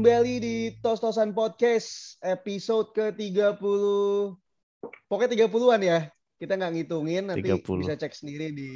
kembali 0.00 0.40
di 0.40 0.56
Tos-Tosan 0.80 1.36
Podcast 1.36 2.16
episode 2.24 2.88
ke-30. 2.96 3.60
Pokoknya 5.04 5.44
30-an 5.44 5.80
ya. 5.84 6.08
Kita 6.40 6.56
nggak 6.56 6.72
ngitungin, 6.72 7.28
nanti 7.28 7.44
30. 7.44 7.84
bisa 7.84 8.00
cek 8.00 8.16
sendiri 8.16 8.48
di 8.48 8.72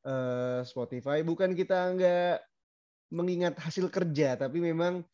eh, 0.00 0.60
Spotify. 0.64 1.20
Bukan 1.20 1.52
kita 1.52 1.92
nggak 1.92 2.36
mengingat 3.12 3.60
hasil 3.68 3.92
kerja, 3.92 4.40
tapi 4.40 4.64
memang 4.64 5.04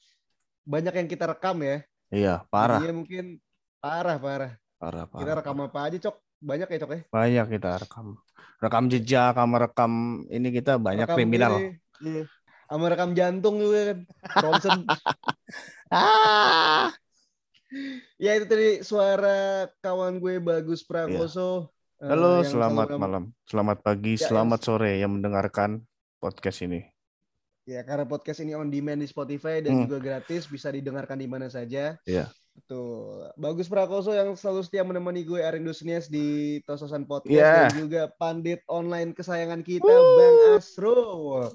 banyak 0.62 0.95
yang 0.95 1.09
kita 1.11 1.27
rekam 1.27 1.58
ya. 1.58 1.83
Iya, 2.14 2.34
parah, 2.47 2.78
Jadinya 2.78 3.02
mungkin 3.02 3.42
parah, 3.83 4.14
parah. 4.14 4.52
parah, 4.78 5.11
parah. 5.11 5.22
Kita 5.27 5.33
rekam 5.42 5.58
apa 5.58 5.78
aja, 5.91 5.98
Cok? 6.06 6.16
Banyak 6.38 6.69
ya, 6.70 6.78
Cok 6.86 6.92
ya? 6.95 7.00
Banyak 7.11 7.47
kita 7.58 7.70
rekam. 7.83 8.06
Rekam 8.62 8.84
jejak 8.86 9.34
sama 9.34 9.58
rekam 9.58 10.22
ini 10.30 10.55
kita 10.55 10.78
banyak 10.78 11.11
Rekam 11.11 11.19
kriminal. 11.19 11.58
ini, 11.58 11.83
Iya. 11.98 12.24
Sama 12.71 12.87
rekam 12.87 13.11
jantung 13.13 13.59
juga 13.59 13.93
kan. 13.93 13.99
Ronsen. 14.39 14.81
Ah. 15.91 16.95
ya 18.15 18.39
itu 18.39 18.47
tadi 18.47 18.87
suara 18.87 19.67
kawan 19.83 20.23
gue 20.23 20.39
Bagus 20.39 20.87
Prakoso. 20.87 21.75
Eh, 21.98 22.07
Halo, 22.07 22.41
yang 22.41 22.48
selamat 22.48 22.87
selalu- 22.89 23.03
malam, 23.03 23.25
selamat 23.45 23.79
pagi, 23.83 24.15
Ya, 24.15 24.25
selamat 24.25 24.61
sore 24.63 25.03
yang 25.03 25.19
mendengarkan 25.19 25.83
podcast 26.17 26.63
ini. 26.63 26.87
Ya, 27.67 27.83
karena 27.83 28.07
podcast 28.07 28.41
ini 28.41 28.55
on 28.55 28.71
demand 28.71 29.03
di 29.03 29.11
Spotify 29.11 29.61
dan 29.61 29.75
Hmm. 29.77 29.83
juga 29.85 29.98
gratis, 30.01 30.47
bisa 30.47 30.73
didengarkan 30.73 31.19
di 31.19 31.29
mana 31.29 31.51
saja. 31.51 31.98
Iya. 32.07 32.31
Betul. 32.51 33.31
Bagus 33.34 33.67
Prakoso 33.67 34.11
yang 34.11 34.34
selalu 34.34 34.61
setia 34.62 34.83
menemani 34.83 35.23
gue 35.23 35.41
Arindo 35.41 35.70
Sunias 35.70 36.06
di 36.06 36.59
Tososan 36.62 37.07
Podcast 37.07 37.34
Iya. 37.34 37.67
dan 37.67 37.75
juga 37.75 38.03
pandit 38.15 38.61
online 38.67 39.11
kesayangan 39.11 39.62
kita 39.62 39.87
Bang 39.91 40.37
Asro 40.55 41.47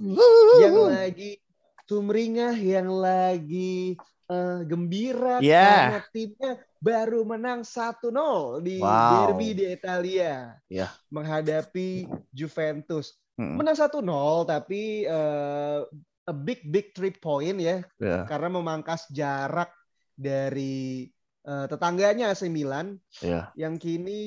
yang 0.60 0.76
lagi 0.88 1.40
sumringah, 1.86 2.56
yang 2.58 2.90
lagi 2.90 3.94
eh, 4.26 4.60
gembira 4.66 5.38
Iya. 5.38 5.68
karena 5.70 6.02
timnya 6.10 6.52
baru 6.82 7.22
menang 7.24 7.62
1-0 7.62 8.60
di 8.60 8.82
Wow. 8.82 9.30
derby 9.30 9.50
di 9.54 9.66
Italia. 9.70 10.58
Iya. 10.66 10.90
Menghadapi 11.14 12.10
Juventus. 12.32 13.14
Mm-mm. 13.36 13.60
Menang 13.60 13.76
1-0 13.76 14.00
tapi 14.48 15.04
eh, 15.06 15.80
a 16.26 16.34
big 16.34 16.66
big 16.66 16.90
three 16.92 17.14
point 17.14 17.54
ya 17.62 17.86
Ya, 18.02 18.26
karena 18.26 18.50
memangkas 18.50 19.06
jarak 19.14 19.70
dari 20.16 21.06
eh, 21.46 21.66
tetangganya 21.70 22.32
AC 22.32 22.48
Milan 22.50 22.96
ya. 23.22 23.52
yang 23.60 23.76
kini 23.78 24.20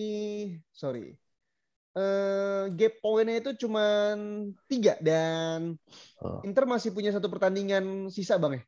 sorry 0.70 1.16
eh 1.98 2.62
gap 2.78 2.94
poinnya 3.02 3.42
itu 3.42 3.66
cuma 3.66 4.14
tiga 4.70 4.94
dan 5.02 5.74
Oh. 6.18 6.42
Inter 6.42 6.66
masih 6.66 6.90
punya 6.90 7.14
satu 7.14 7.30
pertandingan 7.30 8.10
sisa 8.10 8.38
bang 8.42 8.58
ya 8.58 8.62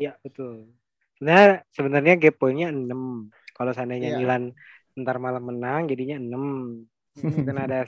Iya 0.00 0.12
betul. 0.24 0.72
Sebenarnya 1.20 1.62
sebenarnya 1.70 2.14
gap 2.16 2.34
poinnya 2.40 2.68
6. 2.72 3.28
Kalau 3.52 3.72
seandainya 3.76 4.16
Iya. 4.16 4.18
Milan 4.18 4.42
ntar 4.96 5.20
malam 5.20 5.44
menang 5.44 5.86
jadinya 5.86 6.16
6. 6.16 6.82
Kan 7.46 7.58
ada 7.60 7.84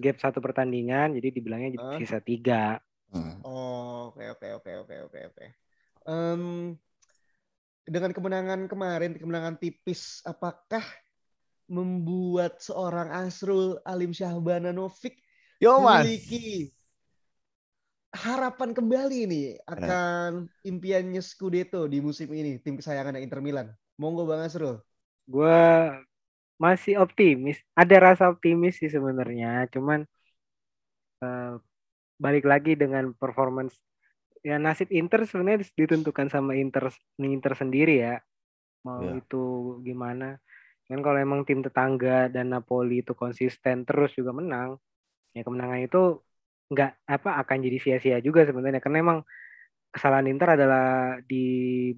gap 0.00 0.16
satu 0.18 0.40
pertandingan 0.40 1.12
jadi 1.14 1.28
dibilangnya 1.28 1.78
sisa 2.00 2.18
3. 2.18 2.80
Hmm. 3.12 3.44
Oh, 3.44 4.08
oke 4.10 4.24
oke 4.32 4.48
oke 4.58 4.70
oke 4.82 4.96
oke 5.06 5.18
oke. 5.28 5.46
Dengan 7.82 8.14
kemenangan 8.14 8.70
kemarin, 8.70 9.18
kemenangan 9.18 9.58
tipis, 9.58 10.22
apakah 10.22 10.82
membuat 11.66 12.62
seorang 12.62 13.10
Asrul 13.10 13.80
Alim 13.82 14.12
Syahbananovic 14.14 15.18
Yo 15.62 15.78
mas, 15.78 16.04
memiliki 16.04 16.70
harapan 18.12 18.76
kembali 18.76 19.20
nih 19.24 19.48
akan 19.64 20.46
impiannya 20.68 21.22
Scudetto 21.24 21.88
di 21.88 22.04
musim 22.04 22.28
ini, 22.34 22.60
tim 22.60 22.76
kesayangan 22.76 23.16
Inter 23.18 23.40
Milan. 23.40 23.72
Monggo 23.96 24.28
Bang 24.28 24.44
Asrul. 24.44 24.82
Gua 25.24 25.96
masih 26.60 27.00
optimis. 27.00 27.58
Ada 27.72 27.96
rasa 27.98 28.24
optimis 28.28 28.78
sih 28.78 28.90
sebenarnya, 28.90 29.66
cuman 29.72 30.04
eh, 31.24 31.54
balik 32.20 32.44
lagi 32.46 32.78
dengan 32.78 33.16
performance 33.16 33.74
ya 34.48 34.56
nasib 34.58 34.88
Inter 34.90 35.20
sebenarnya 35.28 35.64
ditentukan 35.80 36.28
sama 36.34 36.52
Inter 36.58 36.90
Inter 37.22 37.52
sendiri 37.58 37.94
ya. 38.06 38.14
Mau 38.86 39.00
Iya. 39.02 39.18
itu 39.20 39.36
gimana. 39.86 40.38
Kan 40.88 41.00
kalau 41.06 41.18
emang 41.22 41.40
tim 41.48 41.60
tetangga 41.66 42.28
dan 42.34 42.52
Napoli 42.52 43.00
itu 43.02 43.12
konsisten 43.16 43.86
terus 43.88 44.12
juga 44.18 44.32
menang, 44.36 44.76
ya 45.36 45.42
kemenangan 45.46 45.80
itu 45.86 45.98
nggak 46.72 46.90
apa 47.16 47.30
akan 47.44 47.58
jadi 47.66 47.78
sia-sia 47.84 48.18
juga 48.24 48.42
sebenarnya 48.48 48.80
karena 48.84 48.98
emang 49.04 49.18
kesalahan 49.94 50.28
Inter 50.32 50.48
adalah 50.56 50.84
di 51.30 51.44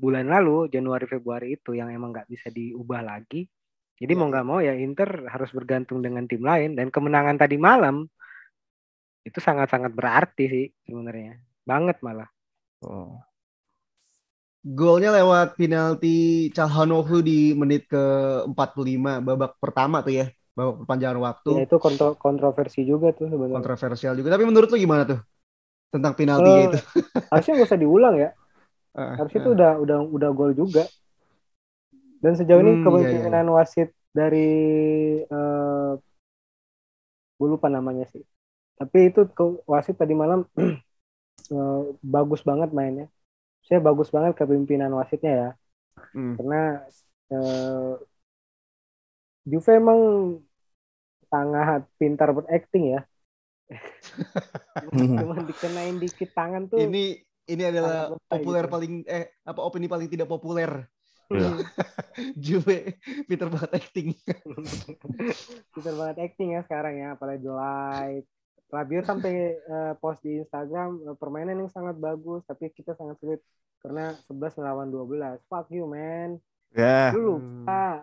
bulan 0.02 0.26
lalu 0.30 0.66
Januari 0.74 1.06
Februari 1.06 1.46
itu 1.58 1.70
yang 1.78 1.88
emang 1.94 2.10
nggak 2.14 2.28
bisa 2.32 2.48
diubah 2.50 3.00
lagi. 3.06 3.46
Jadi 4.00 4.12
Iya, 4.12 4.18
mau 4.18 4.28
nggak 4.30 4.46
mau 4.46 4.58
ya 4.62 4.74
Inter 4.76 5.08
harus 5.30 5.50
bergantung 5.54 6.02
dengan 6.04 6.26
tim 6.30 6.42
lain 6.42 6.74
dan 6.78 6.90
kemenangan 6.94 7.36
tadi 7.38 7.56
malam 7.58 8.06
itu 9.24 9.38
sangat-sangat 9.40 9.92
berarti 9.96 10.44
sih 10.52 10.66
sebenarnya. 10.86 11.40
Banget 11.64 11.96
malah. 12.04 12.33
Oh. 12.84 13.24
Golnya 14.78 15.08
lewat 15.18 15.46
penalti 15.60 16.08
Calhanoglu 16.56 17.16
di 17.28 17.52
menit 17.60 17.82
ke-45 17.92 19.10
babak 19.26 19.50
pertama 19.62 19.96
tuh 20.06 20.12
ya. 20.20 20.24
Babak 20.56 20.74
perpanjangan 20.84 21.20
waktu. 21.28 21.50
Ya 21.52 21.58
itu 21.66 21.76
kontro- 21.84 22.18
kontroversi 22.24 22.80
juga 22.90 23.08
tuh 23.18 23.26
sebenarnya. 23.32 23.72
Kontroversial 23.78 24.12
juga. 24.18 24.28
Tapi 24.34 24.44
menurut 24.48 24.68
lu 24.72 24.76
gimana 24.84 25.02
tuh? 25.10 25.18
Tentang 25.92 26.14
penaltinya 26.18 26.62
Eh, 26.62 26.66
itu. 26.68 26.78
Harusnya 27.30 27.52
nggak 27.56 27.68
usah 27.70 27.82
diulang 27.84 28.14
ya. 28.24 28.28
Ah, 28.94 29.18
Harusnya 29.18 29.38
ah. 29.38 29.44
itu 29.44 29.50
udah 29.56 29.70
udah 29.84 29.98
udah 30.16 30.30
gol 30.38 30.52
juga. 30.60 30.82
Dan 32.22 32.32
sejauh 32.38 32.62
ini 32.64 32.72
Hmm, 32.72 32.96
iya, 32.96 33.10
kepemimpinan 33.10 33.46
wasit 33.52 33.92
dari 34.16 34.38
eh 35.28 35.92
gue 37.38 37.48
lupa 37.54 37.68
namanya 37.76 38.04
sih. 38.12 38.22
Tapi 38.78 38.98
itu 39.10 39.20
ke- 39.36 39.60
wasit 39.72 39.96
tadi 40.00 40.14
malam 40.22 40.40
eh, 41.50 41.82
bagus 42.00 42.40
banget 42.42 42.70
mainnya. 42.70 43.06
Saya 43.64 43.80
bagus 43.80 44.12
banget 44.12 44.36
kepemimpinan 44.36 44.92
wasitnya 44.92 45.32
ya. 45.32 45.50
Hmm. 46.12 46.34
Karena 46.36 46.84
eh, 47.32 47.92
Juve 49.44 49.70
emang 49.76 50.00
sangat 51.28 51.84
pintar 52.00 52.32
beracting 52.32 52.96
ya. 52.96 53.00
Cuma 54.94 55.40
dikenain 55.44 55.96
dikit 56.00 56.30
tangan 56.32 56.68
tuh. 56.68 56.80
Ini 56.80 57.20
ini 57.44 57.62
adalah 57.64 58.12
populer 58.24 58.64
gitu. 58.64 58.72
paling 58.72 58.92
eh 59.04 59.36
apa 59.44 59.60
opini 59.60 59.86
paling 59.88 60.08
tidak 60.08 60.28
populer. 60.28 60.88
Iya. 61.32 61.60
Juve 62.44 63.00
Peter 63.28 63.48
banget 63.48 63.70
acting. 63.80 64.12
Pintar 65.74 65.94
banget 65.96 66.16
acting 66.20 66.56
ya 66.56 66.60
sekarang 66.64 66.94
ya, 67.00 67.08
apalagi 67.16 67.44
The 67.44 67.54
Rabiot 68.74 69.04
sampai 69.06 69.34
eh, 69.54 69.92
post 70.02 70.20
di 70.26 70.42
Instagram 70.42 70.90
eh, 71.06 71.16
permainan 71.16 71.62
yang 71.62 71.70
sangat 71.70 71.94
bagus, 71.94 72.42
tapi 72.42 72.74
kita 72.74 72.98
sangat 72.98 73.16
sulit 73.22 73.40
karena 73.78 74.10
11 74.26 74.52
melawan 74.58 74.88
12. 74.90 75.38
Fuck 75.46 75.70
you 75.70 75.86
man. 75.86 76.42
Ya, 76.74 77.14
Dulu 77.14 77.38
Hmm. 77.38 77.62
Pak 77.68 77.96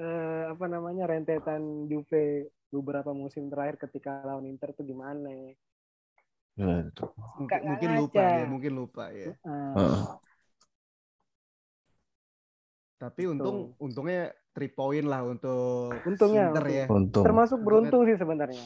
eh, 0.00 0.44
apa 0.52 0.64
namanya 0.64 1.04
rentetan 1.04 1.90
Juve 1.92 2.48
beberapa 2.72 3.12
musim 3.12 3.52
terakhir 3.52 3.76
ketika 3.88 4.24
lawan 4.24 4.48
Inter 4.48 4.72
tuh 4.72 4.84
gimana? 4.88 5.28
Ya, 6.56 6.88
itu. 6.88 7.04
Mungkin, 7.38 7.58
mungkin 7.68 7.88
ngaca. 7.92 8.00
lupa 8.02 8.20
ya, 8.24 8.44
mungkin 8.48 8.72
lupa 8.72 9.04
ya. 9.12 9.28
Heeh. 9.44 9.96
Tapi 12.98 13.22
untung 13.30 13.76
untungnya 13.78 14.34
3 14.56 14.74
point 14.74 15.06
lah 15.06 15.22
untuk 15.22 15.94
Untungnya, 16.02 16.50
Inter 16.50 16.66
ya. 16.66 16.84
untung. 16.90 17.24
termasuk 17.28 17.58
beruntung 17.62 18.02
sih 18.08 18.16
sebenarnya. 18.18 18.64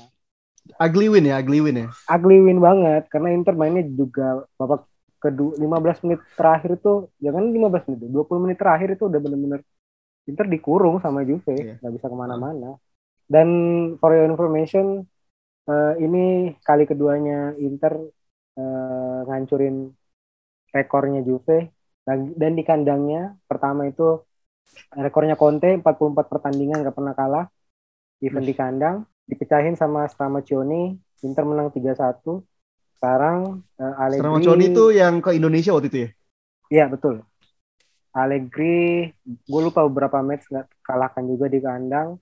Ugly 0.79 1.07
win 1.11 1.27
ya, 1.27 1.43
ugly 1.43 1.59
win 1.59 1.77
ya. 1.77 1.89
ugly 2.07 2.39
win 2.39 2.59
banget 2.63 3.11
karena 3.11 3.35
Inter 3.35 3.55
mainnya 3.59 3.83
juga 3.83 4.47
babak 4.55 4.87
kedua 5.19 5.55
15 5.59 6.03
menit 6.07 6.21
terakhir 6.35 6.71
itu 6.79 6.93
jangan 7.19 7.45
15 7.51 7.87
menit 7.91 8.01
20 8.11 8.43
menit 8.43 8.59
terakhir 8.59 8.89
itu 8.95 9.05
udah 9.11 9.21
bener-bener 9.23 9.61
Inter 10.27 10.47
dikurung 10.47 11.03
sama 11.03 11.27
Juve 11.27 11.55
Iya. 11.55 11.75
nggak 11.83 11.93
bisa 11.99 12.07
ke 12.07 12.17
mana-mana 12.17 12.79
dan 13.27 13.49
for 13.99 14.15
your 14.15 14.27
information 14.31 15.07
eh, 15.67 15.95
ini 15.99 16.55
kali 16.63 16.87
keduanya 16.87 17.55
Inter 17.59 17.99
eh, 18.59 19.19
ngancurin 19.27 19.91
rekornya 20.73 21.21
Juve 21.23 21.71
dan, 22.03 22.35
dan 22.35 22.53
di 22.59 22.63
kandangnya 22.67 23.35
pertama 23.47 23.87
itu 23.87 24.23
rekornya 24.95 25.35
Conte 25.39 25.71
44 25.79 26.27
pertandingan 26.31 26.83
nggak 26.83 26.97
pernah 26.97 27.15
kalah 27.15 27.47
even 28.23 28.43
di 28.43 28.55
kandang 28.55 29.07
dipecahin 29.27 29.79
sama 29.79 30.07
Stramaccioni 30.11 30.99
Inter 31.23 31.47
menang 31.47 31.71
3-1 31.71 32.43
sekarang 33.03 33.67
eh, 33.83 33.95
Allegri 33.99 34.23
Stramaccioni 34.23 34.65
itu 34.71 34.85
yang 34.95 35.19
ke 35.19 35.35
Indonesia 35.35 35.75
waktu 35.75 35.91
itu 35.91 35.99
ya. 36.07 36.09
Iya 36.71 36.85
betul. 36.87 37.27
Allegri, 38.15 39.11
gue 39.27 39.61
lupa 39.65 39.83
beberapa 39.91 40.23
match 40.23 40.47
nggak 40.47 40.87
kalahkan 40.87 41.27
juga 41.27 41.51
di 41.51 41.59
kandang. 41.59 42.15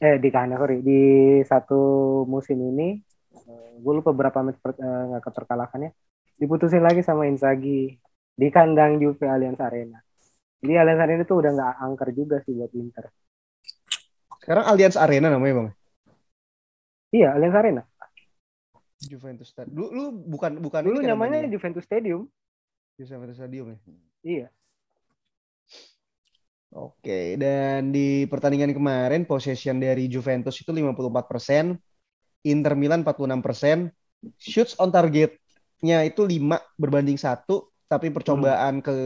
Eh 0.00 0.16
di 0.16 0.32
kandang 0.32 0.64
sorry 0.64 0.80
di 0.80 1.02
satu 1.44 1.80
musim 2.24 2.56
ini. 2.56 2.96
gue 3.82 3.94
lupa 3.98 4.16
berapa 4.16 4.40
match 4.40 4.64
eh, 4.80 5.04
nggak 5.12 5.28
terkalahkannya. 5.28 5.92
Diputusin 6.40 6.80
lagi 6.80 7.04
sama 7.04 7.28
Inzaghi. 7.28 8.00
di 8.32 8.48
kandang 8.48 8.96
Juve 8.96 9.28
Allianz 9.28 9.60
Arena. 9.60 10.00
Jadi 10.64 10.72
Allianz 10.72 11.04
Arena 11.04 11.20
itu 11.20 11.36
udah 11.36 11.52
nggak 11.52 11.74
angker 11.84 12.08
juga 12.16 12.40
sih 12.40 12.56
buat 12.56 12.72
Inter. 12.72 13.12
Sekarang 14.40 14.64
Allianz 14.64 14.96
Arena 14.96 15.28
namanya 15.28 15.54
bang. 15.60 15.68
Iya, 17.12 17.36
Allianz 17.36 17.56
Arena. 17.56 17.82
Juventus 19.04 19.52
Stadium. 19.52 19.74
Lu, 19.76 19.86
lu 19.92 20.04
bukan 20.14 20.56
bukan 20.62 20.80
Dulu 20.86 21.04
kan 21.04 21.12
namanya 21.12 21.44
namanya? 21.44 21.52
Juventus 21.52 21.84
Stadium. 21.84 22.24
Juventus 22.96 23.36
Stadium 23.36 23.66
ya. 23.68 23.78
Iya. 24.22 24.46
Oke, 26.72 27.36
dan 27.36 27.92
di 27.92 28.24
pertandingan 28.24 28.72
kemarin 28.72 29.28
possession 29.28 29.76
dari 29.76 30.08
Juventus 30.08 30.56
itu 30.56 30.72
54%, 30.72 31.76
Inter 32.48 32.72
Milan 32.80 33.04
46%, 33.04 33.92
shoots 34.40 34.72
on 34.80 34.88
targetnya 34.88 36.00
itu 36.08 36.24
5 36.24 36.56
berbanding 36.80 37.20
1, 37.20 37.44
tapi 37.92 38.08
percobaan 38.08 38.80
ke 38.80 38.96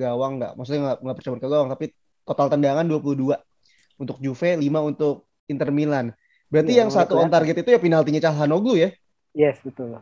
gawang 0.00 0.40
nggak, 0.40 0.56
maksudnya 0.56 0.80
nggak, 0.88 0.98
nggak 1.04 1.16
percobaan 1.20 1.42
ke 1.44 1.48
gawang, 1.52 1.68
tapi 1.68 1.86
total 2.24 2.48
tendangan 2.48 2.88
22 2.88 3.36
untuk 4.00 4.16
Juve, 4.24 4.56
5 4.56 4.80
untuk 4.80 5.28
Inter 5.52 5.68
Milan. 5.68 6.16
Berarti 6.46 6.72
Iya, 6.78 6.86
yang 6.86 6.90
emang 6.90 6.98
satu 7.02 7.14
on 7.18 7.30
target 7.30 7.56
itu 7.62 7.70
ya 7.74 7.80
penaltinya 7.82 8.20
Calhanoglu 8.22 8.74
ya. 8.78 8.90
Yes, 9.34 9.60
betul. 9.66 9.98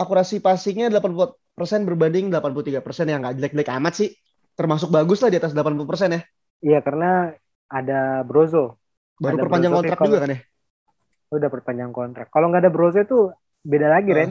Akurasi 0.00 0.40
passingnya 0.40 0.88
80% 0.88 1.36
berbanding 1.84 2.32
83% 2.32 3.12
yang 3.12 3.20
nggak 3.20 3.36
jelek-jelek 3.36 3.70
amat 3.76 3.94
sih. 3.94 4.08
Termasuk 4.56 4.88
bagus 4.88 5.20
lah 5.20 5.30
di 5.32 5.38
atas 5.38 5.52
80% 5.52 6.16
ya. 6.16 6.20
Iya, 6.60 6.78
karena 6.80 7.32
ada 7.68 8.24
Brozo. 8.24 8.80
Baru 9.20 9.36
Ada 9.36 9.42
perpanjang 9.44 9.72
Brozovic 9.72 9.90
kontrak 9.92 10.08
juga 10.08 10.18
kan 10.24 10.30
ya. 10.32 10.38
Udah 11.30 11.48
perpanjang 11.52 11.90
kontrak. 11.92 12.26
Kalau 12.32 12.46
nggak 12.48 12.62
ada 12.64 12.72
Brozo 12.72 12.98
itu 13.04 13.18
beda 13.60 13.88
lagi, 13.92 14.10
Ah. 14.12 14.16
Ren. 14.16 14.30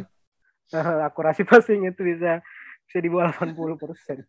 Akurasi 1.10 1.46
passing 1.46 1.86
itu 1.86 2.02
bisa 2.02 2.42
bisa 2.90 2.98
di 2.98 3.10
bawah 3.10 3.30
80%. 3.30 4.26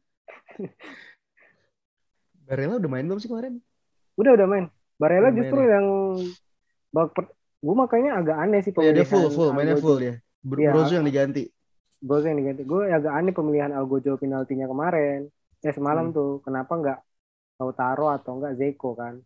Barella 2.45 2.77
udah 2.77 2.91
main 2.91 3.07
belum 3.09 3.21
sih 3.21 3.29
kemarin? 3.33 3.57
Udah 4.21 4.37
udah 4.37 4.47
main. 4.49 4.65
Barella 5.01 5.29
Udah 5.29 5.33
main 5.33 5.39
justru 5.41 5.61
yang 5.65 5.87
bak 6.91 7.15
gue 7.61 7.75
makanya 7.77 8.11
agak 8.19 8.37
aneh 8.41 8.61
sih 8.65 8.73
Oh 8.75 8.83
ya 8.83 8.91
dia 8.97 9.05
full 9.05 9.29
pemilihan 9.29 9.37
full, 9.37 9.51
mainnya 9.53 9.77
full 9.77 9.97
dia. 10.01 10.15
Bro- 10.41 10.61
Iya. 10.61 10.71
Brozo 10.73 10.93
yang 10.97 11.07
diganti. 11.07 11.43
Brozo 12.01 12.27
yang 12.27 12.39
diganti. 12.41 12.63
Gue 12.65 12.89
agak 12.89 13.13
aneh 13.13 13.33
pemilihan 13.37 13.73
Algojo 13.77 14.17
penaltinya 14.17 14.67
kemarin. 14.67 15.29
Ya 15.61 15.71
semalam 15.77 16.11
Hmm. 16.11 16.17
tuh. 16.17 16.31
Kenapa 16.41 16.73
nggak 16.81 16.99
Lautaro 17.61 18.09
atau 18.09 18.41
nggak 18.41 18.57
Zeko 18.57 18.97
kan? 18.97 19.21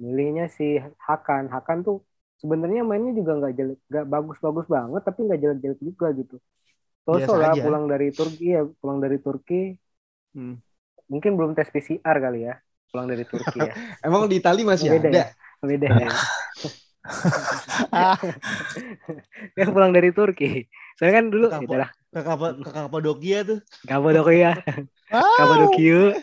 Milihnya 0.00 0.48
si 0.48 0.80
Hakan. 1.04 1.52
Hakan 1.52 1.84
tuh 1.84 2.00
sebenarnya 2.40 2.86
mainnya 2.86 3.12
juga 3.12 3.36
nggak 3.36 3.52
jelek, 3.52 3.78
nggak 3.92 4.06
bagus-bagus 4.08 4.66
banget, 4.70 5.02
tapi 5.04 5.18
nggak 5.28 5.40
jelek-jelek 5.42 5.80
juga 5.84 6.06
gitu. 6.16 6.36
Toso 7.04 7.34
lah 7.36 7.52
aja. 7.52 7.62
pulang 7.66 7.84
dari 7.88 8.08
Turki 8.14 8.52
ya, 8.56 8.62
pulang 8.80 8.98
dari 9.04 9.18
Turki. 9.20 9.74
Hmm. 10.32 10.56
Mungkin 11.08 11.36
belum 11.36 11.52
tes 11.56 11.68
PCR 11.68 12.16
kali 12.20 12.46
ya, 12.48 12.54
pulang 12.92 13.08
dari 13.08 13.24
Turki 13.24 13.58
ya. 13.58 13.72
Emang 14.06 14.28
di 14.28 14.38
Itali 14.40 14.60
masih 14.64 14.92
Beda 14.92 15.08
ada. 15.08 15.18
ya? 15.18 15.26
Beda 15.60 15.88
ya. 15.88 16.08
Kan 19.56 19.68
pulang 19.72 19.92
dari 19.92 20.10
Turki. 20.12 20.68
Saya 20.98 21.14
kan 21.14 21.30
dulu 21.30 21.46
Kapo- 21.46 21.70
itulah 21.70 21.90
Ke, 22.10 22.20
Kapa, 22.24 22.46
ke 22.58 22.70
Kapadokia 22.72 23.38
tuh. 23.46 23.60
Kapadokia, 23.86 24.58
Kapadokia. 25.38 26.18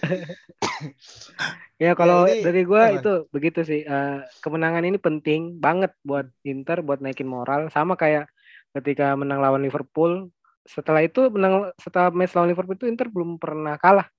ya 1.83 1.91
kalau 1.95 2.27
ini 2.27 2.43
dari 2.43 2.61
gua 2.67 2.91
apa? 2.91 2.99
itu 2.99 3.13
begitu 3.31 3.63
sih. 3.63 3.85
Eh, 3.85 4.19
kemenangan 4.43 4.83
ini 4.83 4.99
penting 4.99 5.61
banget 5.61 5.95
buat 6.03 6.27
Inter 6.43 6.83
buat 6.83 6.99
naikin 6.99 7.29
moral. 7.29 7.71
Sama 7.71 7.95
kayak 7.95 8.27
ketika 8.75 9.15
menang 9.15 9.39
lawan 9.39 9.63
Liverpool. 9.63 10.27
Setelah 10.65 11.05
itu 11.05 11.29
menang 11.29 11.69
setelah 11.77 12.09
match 12.09 12.33
lawan 12.33 12.49
Liverpool 12.49 12.75
itu 12.75 12.89
Inter 12.89 13.07
belum 13.07 13.37
pernah 13.37 13.77
kalah 13.77 14.09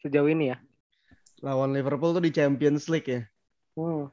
sejauh 0.00 0.30
ini 0.30 0.54
ya. 0.54 0.56
Lawan 1.42 1.74
Liverpool 1.74 2.16
tuh 2.16 2.22
di 2.22 2.32
Champions 2.32 2.88
League 2.88 3.10
ya. 3.10 3.20
Hmm. 3.76 4.08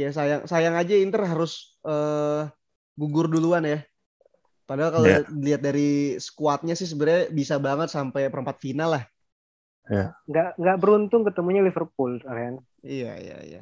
Ya 0.00 0.08
sayang 0.16 0.42
sayang 0.50 0.74
aja 0.80 0.94
Inter 1.04 1.22
harus 1.32 1.52
eh, 1.88 2.40
gugur 3.00 3.26
duluan 3.32 3.64
ya. 3.72 3.78
Padahal 4.68 4.92
kalau 4.96 5.08
Iya. 5.08 5.22
dilihat 5.40 5.62
dari 5.68 5.88
skuadnya 6.26 6.74
sih 6.80 6.88
sebenarnya 6.90 7.24
bisa 7.40 7.56
banget 7.66 7.88
sampai 7.96 8.22
perempat 8.32 8.56
final 8.64 8.88
lah. 8.96 9.04
Nggak 10.30 10.48
nggak 10.60 10.76
beruntung 10.82 11.22
ketemunya 11.26 11.62
Liverpool, 11.68 12.12
Ren. 12.36 12.54
Iya 12.82 13.12
iya 13.22 13.36
iya. 13.48 13.60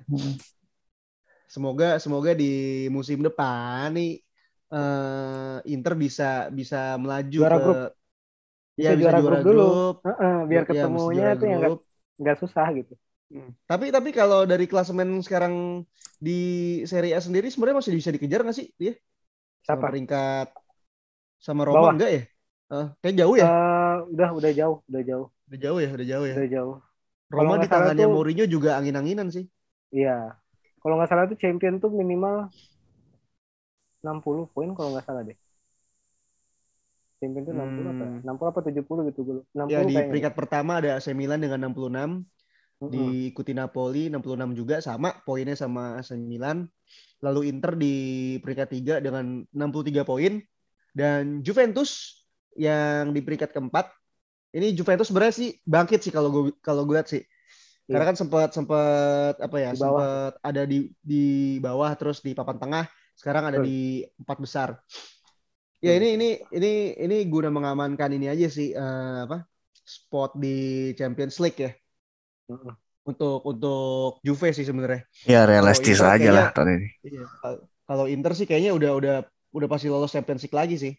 Semoga 1.54 1.86
semoga 2.02 2.30
di 2.40 2.46
musim 2.96 3.18
depan 3.26 3.86
nih 3.96 4.08
eh, 4.74 5.56
Inter 5.74 5.94
bisa 6.04 6.24
bisa 6.58 6.76
melaju 7.02 7.40
Juara 7.40 7.54
ke 7.54 7.60
grup. 7.64 7.78
Ya, 8.84 8.90
Bisa 8.90 8.92
juara 9.00 9.18
grup 9.24 9.40
dulu. 9.46 9.62
Heeh, 10.06 10.34
biar 10.50 10.64
Ya, 10.76 10.82
bisa 10.92 11.08
ketemunya 11.08 11.24
juara 11.32 11.32
tuh 11.40 11.46
yang 11.50 11.58
nggak 11.60 11.74
grup. 11.74 11.80
nggak 12.20 12.36
susah 12.42 12.66
gitu. 12.78 12.92
Hmm. 13.26 13.50
Tapi 13.66 13.90
tapi 13.90 14.14
kalau 14.14 14.46
dari 14.46 14.70
klasemen 14.70 15.18
sekarang 15.18 15.82
di 16.22 16.38
Serie 16.86 17.18
A 17.18 17.20
sendiri 17.20 17.50
sebenarnya 17.50 17.82
masih 17.82 17.92
bisa 17.98 18.14
dikejar 18.14 18.46
nggak 18.46 18.56
sih 18.56 18.70
dia? 18.78 18.94
Sama 19.66 19.82
Siapa? 19.82 19.86
peringkat 19.90 20.48
sama 21.42 21.62
Roma 21.66 21.76
Bawah. 21.82 21.92
enggak 21.98 22.10
ya? 22.14 22.22
Eh, 22.66 22.86
kayak 23.02 23.14
jauh 23.18 23.34
ya? 23.34 23.44
Eh, 23.46 23.94
udah 24.14 24.28
udah 24.34 24.52
jauh, 24.54 24.76
udah 24.86 25.02
jauh, 25.02 25.26
Udah 25.46 25.58
jauh 25.62 25.78
ya, 25.82 25.88
udah 25.90 26.06
jauh 26.06 26.26
ya. 26.26 26.34
udah 26.38 26.50
jauh. 26.50 26.74
Roma 27.26 27.54
di 27.58 27.66
tangannya 27.66 28.06
tuh- 28.06 28.14
Mourinho 28.14 28.46
juga 28.46 28.78
angin-anginan 28.78 29.28
sih. 29.34 29.44
Iya. 29.90 30.38
Kalau 30.78 30.94
nggak 30.98 31.10
salah 31.10 31.26
tuh 31.26 31.38
champion 31.38 31.82
tuh 31.82 31.90
minimal 31.90 32.46
60 34.06 34.46
poin 34.54 34.70
kalau 34.78 34.94
nggak 34.94 35.02
salah 35.02 35.26
deh. 35.26 35.34
Champion 37.18 37.42
tuh 37.42 37.54
60 37.58 37.90
apa? 37.90 38.04
ya? 38.06 38.10
Hmm. 38.14 38.20
60 38.22 38.50
apa 38.54 38.60
70 38.62 39.02
gitu 39.10 39.20
gue. 39.26 39.38
60 39.50 39.72
Ya 39.74 39.80
di 39.82 39.94
peringkat 39.98 40.34
pertama 40.38 40.78
ada 40.78 40.94
AC 40.94 41.10
Milan 41.10 41.42
dengan 41.42 41.58
66, 41.66 42.22
Diikuti 42.76 43.56
Napoli 43.56 44.12
66 44.12 44.52
juga 44.52 44.76
sama 44.84 45.16
poinnya 45.24 45.56
sama 45.56 45.96
AC 45.96 46.12
Milan. 46.20 46.68
Lalu 47.24 47.48
Inter 47.48 47.72
di 47.72 47.94
peringkat 48.44 49.00
3 49.00 49.00
dengan 49.00 49.48
63 49.48 50.04
poin 50.04 50.36
dan 50.92 51.40
Juventus 51.40 52.20
yang 52.52 53.16
di 53.16 53.24
peringkat 53.24 53.56
keempat. 53.56 53.88
Ini 54.52 54.76
Juventus 54.76 55.08
sebenarnya 55.08 55.34
sih 55.36 55.50
bangkit 55.64 56.04
sih 56.04 56.12
kalau 56.12 56.28
gue 56.28 56.52
kalau 56.60 56.84
gue 56.84 56.96
lihat 57.00 57.08
sih. 57.08 57.24
Karena 57.86 58.12
kan 58.12 58.16
sempat 58.18 58.50
sempat 58.50 59.38
apa 59.38 59.56
ya, 59.62 59.70
sempat 59.72 60.36
ada 60.42 60.62
di 60.66 60.90
di 61.00 61.56
bawah 61.62 61.94
terus 61.94 62.18
di 62.18 62.34
papan 62.34 62.58
tengah, 62.58 62.84
sekarang 63.14 63.46
ada 63.46 63.58
di 63.62 64.02
empat 64.18 64.38
besar. 64.42 64.68
Ya 65.78 65.94
ini 65.94 66.18
ini 66.18 66.28
ini 66.50 66.98
ini 66.98 67.16
guna 67.30 67.46
mengamankan 67.52 68.10
ini 68.10 68.26
aja 68.26 68.50
sih 68.50 68.74
eh, 68.74 69.18
apa? 69.22 69.46
spot 69.86 70.34
di 70.34 70.90
Champions 70.98 71.38
League 71.38 71.62
ya. 71.62 71.70
Untuk 73.06 73.38
untuk 73.46 74.18
Juve 74.26 74.50
sih 74.50 74.66
sebenarnya. 74.66 75.06
Ya 75.26 75.46
realistis 75.46 76.02
Inter 76.02 76.14
aja 76.18 76.30
lah 76.34 76.46
tahun 76.50 76.68
ini. 76.78 76.88
Iya. 77.06 77.24
Kal- 77.42 77.62
Kalau 77.86 78.04
Inter 78.10 78.32
sih 78.34 78.46
kayaknya 78.50 78.74
udah 78.74 78.90
udah 78.98 79.16
udah 79.54 79.68
pasti 79.70 79.86
lolos 79.86 80.10
Champions 80.10 80.42
League 80.42 80.58
lagi 80.58 80.76
sih. 80.78 80.94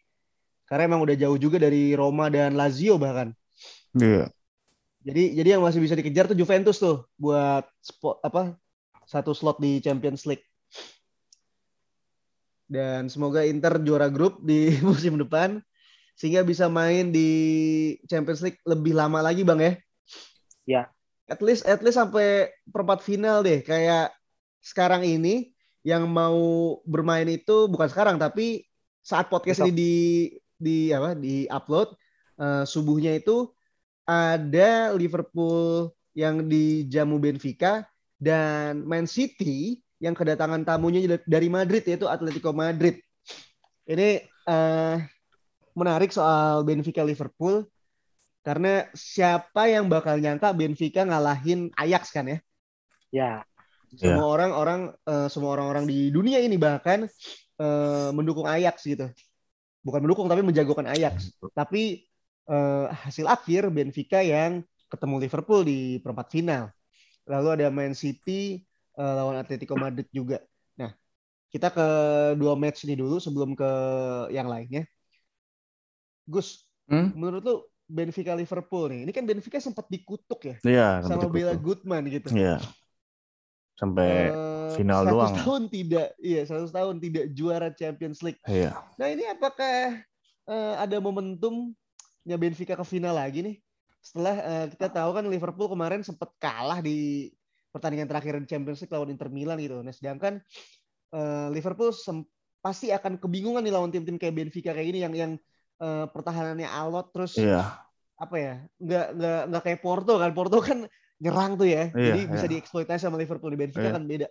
Karena 0.67 0.87
emang 0.87 1.03
udah 1.03 1.15
jauh 1.19 1.35
juga 1.39 1.59
dari 1.59 1.91
Roma 1.95 2.31
dan 2.31 2.55
Lazio 2.55 2.95
bahkan. 2.95 3.35
Iya. 3.95 4.31
Jadi 5.03 5.35
jadi 5.35 5.59
yang 5.59 5.63
masih 5.63 5.79
bisa 5.83 5.95
dikejar 5.95 6.31
tuh 6.31 6.37
Juventus 6.39 6.79
tuh 6.79 7.07
buat 7.19 7.63
spot 7.79 8.23
apa 8.23 8.55
satu 9.07 9.31
slot 9.35 9.59
di 9.59 9.79
Champions 9.83 10.23
League. 10.27 10.43
Dan 12.67 13.07
semoga 13.07 13.47
Inter 13.47 13.79
juara 13.79 14.11
grup 14.11 14.43
di 14.43 14.75
musim 14.87 15.15
depan 15.19 15.59
sehingga 16.17 16.41
bisa 16.43 16.67
main 16.67 17.11
di 17.13 17.29
Champions 18.07 18.43
League 18.43 18.59
lebih 18.67 18.95
lama 18.95 19.19
lagi 19.23 19.43
Bang 19.47 19.59
ya. 19.59 19.75
Ya. 20.67 20.83
At 21.27 21.43
least 21.43 21.67
at 21.67 21.83
least 21.83 21.99
sampai 21.99 22.47
perempat 22.71 23.03
final 23.03 23.43
deh 23.43 23.59
kayak 23.59 24.15
sekarang 24.63 25.03
ini 25.03 25.51
yang 25.83 26.07
mau 26.07 26.79
bermain 26.87 27.27
itu 27.27 27.67
bukan 27.67 27.87
sekarang 27.87 28.15
tapi 28.19 28.63
saat 29.03 29.31
podcast 29.31 29.63
Besok. 29.63 29.71
ini 29.71 29.75
di 29.75 29.95
di 30.57 30.77
apa 30.91 31.15
di 31.15 31.47
upload 31.47 31.95
eh, 32.39 32.63
subuhnya 32.67 33.15
itu 33.15 33.47
ada 34.07 34.95
Liverpool 34.95 35.91
yang 36.15 36.47
dijamu 36.47 37.19
Benfica 37.19 37.83
dan 38.17 38.87
Man 38.87 39.05
City 39.05 39.83
yang 39.99 40.15
kedatangan 40.15 40.63
tamunya 40.63 41.19
dari 41.27 41.47
Madrid 41.51 41.83
yaitu 41.85 42.07
Atletico 42.07 42.55
Madrid. 42.55 43.03
Ini 43.87 44.23
eh, 44.25 44.95
menarik 45.77 46.09
soal 46.09 46.63
Benfica 46.63 47.03
Liverpool 47.05 47.67
karena 48.47 48.87
siapa 48.95 49.61
yang 49.73 49.85
bakal 49.93 50.15
nyangka 50.23 50.49
Benfica 50.59 51.01
ngalahin 51.09 51.59
Ajax 51.83 52.03
kan 52.15 52.25
ya? 52.33 52.37
Ya, 53.11 53.43
Semua 53.97 54.25
orang-orang 54.35 54.81
eh, 55.09 55.27
semua 55.33 55.51
orang-orang 55.55 55.85
di 55.91 55.97
dunia 56.15 56.39
ini 56.43 56.55
bahkan 56.59 56.99
eh, 57.61 58.09
mendukung 58.17 58.47
Ajax 58.47 58.75
gitu. 58.91 59.05
Bukan 59.85 59.99
mendukung 60.03 60.27
tapi 60.31 60.43
menjagokan 60.43 60.87
Ajax. 60.87 61.35
Tapi 61.55 62.05
eh, 62.51 62.85
hasil 63.03 63.25
akhir 63.27 63.61
Benfica 63.75 64.19
yang 64.23 64.63
ketemu 64.91 65.15
Liverpool 65.27 65.61
di 65.67 65.79
perempat 66.03 66.27
final. 66.35 66.63
Lalu 67.31 67.47
ada 67.61 67.67
Man 67.73 67.93
City 67.97 68.61
eh, 68.99 69.13
lawan 69.17 69.37
Atletico 69.41 69.75
Madrid 69.79 70.07
juga. 70.13 70.39
Nah, 70.79 70.91
kita 71.53 71.67
ke 71.75 71.87
dua 72.39 72.53
match 72.59 72.85
ini 72.87 72.95
dulu 72.99 73.17
sebelum 73.23 73.55
ke 73.57 73.69
yang 74.35 74.47
lainnya. 74.51 74.83
Gus, 76.33 76.49
Hmm? 76.89 77.11
menurut 77.19 77.43
lu 77.47 77.55
Benfica 77.87 78.35
Liverpool 78.35 78.91
nih. 78.91 78.99
Ini 79.07 79.11
kan 79.11 79.23
Benfica 79.23 79.57
sempat 79.57 79.87
dikutuk 79.87 80.39
ya 80.43 80.55
Iya, 80.61 80.87
sama 81.01 81.23
sampai 81.23 81.27
Bella 81.31 81.53
dikutuk. 81.55 81.63
Goodman 81.63 82.03
gitu. 82.11 82.27
Iya. 82.35 82.59
Sampai 83.73 84.33
Eh, 84.33 84.69
final 84.75 85.05
100 85.05 85.13
doang. 85.13 85.33
tahun 85.37 85.61
tidak, 85.69 86.07
iya 86.19 86.41
100 86.43 86.69
tahun 86.69 86.95
tidak 86.97 87.25
juara 87.31 87.69
Champions 87.71 88.19
League. 88.19 88.41
iya. 88.45 88.73
Nah 88.97 89.07
ini 89.07 89.23
apakah 89.23 90.01
eh, 90.43 90.73
ada 90.75 90.97
momentumnya 90.97 92.35
Benfica 92.35 92.73
ke 92.73 92.83
final 92.83 93.15
lagi 93.15 93.39
nih? 93.41 93.55
Setelah 94.01 94.35
eh, 94.35 94.65
kita 94.73 94.89
tahu 94.89 95.09
kan 95.13 95.25
Liverpool 95.25 95.69
kemarin 95.69 96.01
sempat 96.01 96.33
kalah 96.37 96.81
di 96.81 97.29
pertandingan 97.69 98.09
terakhir 98.09 98.41
di 98.41 98.47
Champions 98.49 98.81
League 98.81 98.91
lawan 98.91 99.13
Inter 99.13 99.29
Milan 99.29 99.61
gitu. 99.61 99.79
Nah 99.79 99.93
sedangkan 99.93 100.41
eh, 101.13 101.47
Liverpool 101.53 101.93
pasti 102.57 102.89
akan 102.89 103.21
kebingungan 103.21 103.61
nih 103.61 103.71
lawan 103.71 103.93
tim-tim 103.93 104.17
kayak 104.17 104.33
Benfica 104.33 104.73
kayak 104.73 104.87
gini 104.89 104.99
yang 104.99 105.13
yang 105.13 105.31
eh, 105.77 106.05
pertahanannya 106.09 106.69
alot 106.69 107.07
terus 107.13 107.37
Iya. 107.37 107.63
apa 108.17 108.35
ya 108.37 108.53
nggak 108.81 109.05
nggak 109.13 109.41
nggak 109.53 109.63
kayak 109.63 109.79
Porto 109.85 110.13
kan 110.17 110.31
Porto 110.33 110.57
kan 110.57 110.89
nyerang 111.21 111.57
tuh 111.57 111.65
ya 111.69 111.89
Iya, 111.93 112.13
jadi 112.13 112.21
bisa 112.29 112.45
iya. 112.45 112.51
dieksploitasi 112.57 113.01
sama 113.05 113.17
Liverpool 113.17 113.53
di 113.53 113.59
Benfica 113.61 113.89
Iya. 113.89 113.95
kan 113.97 114.03
beda 114.05 114.27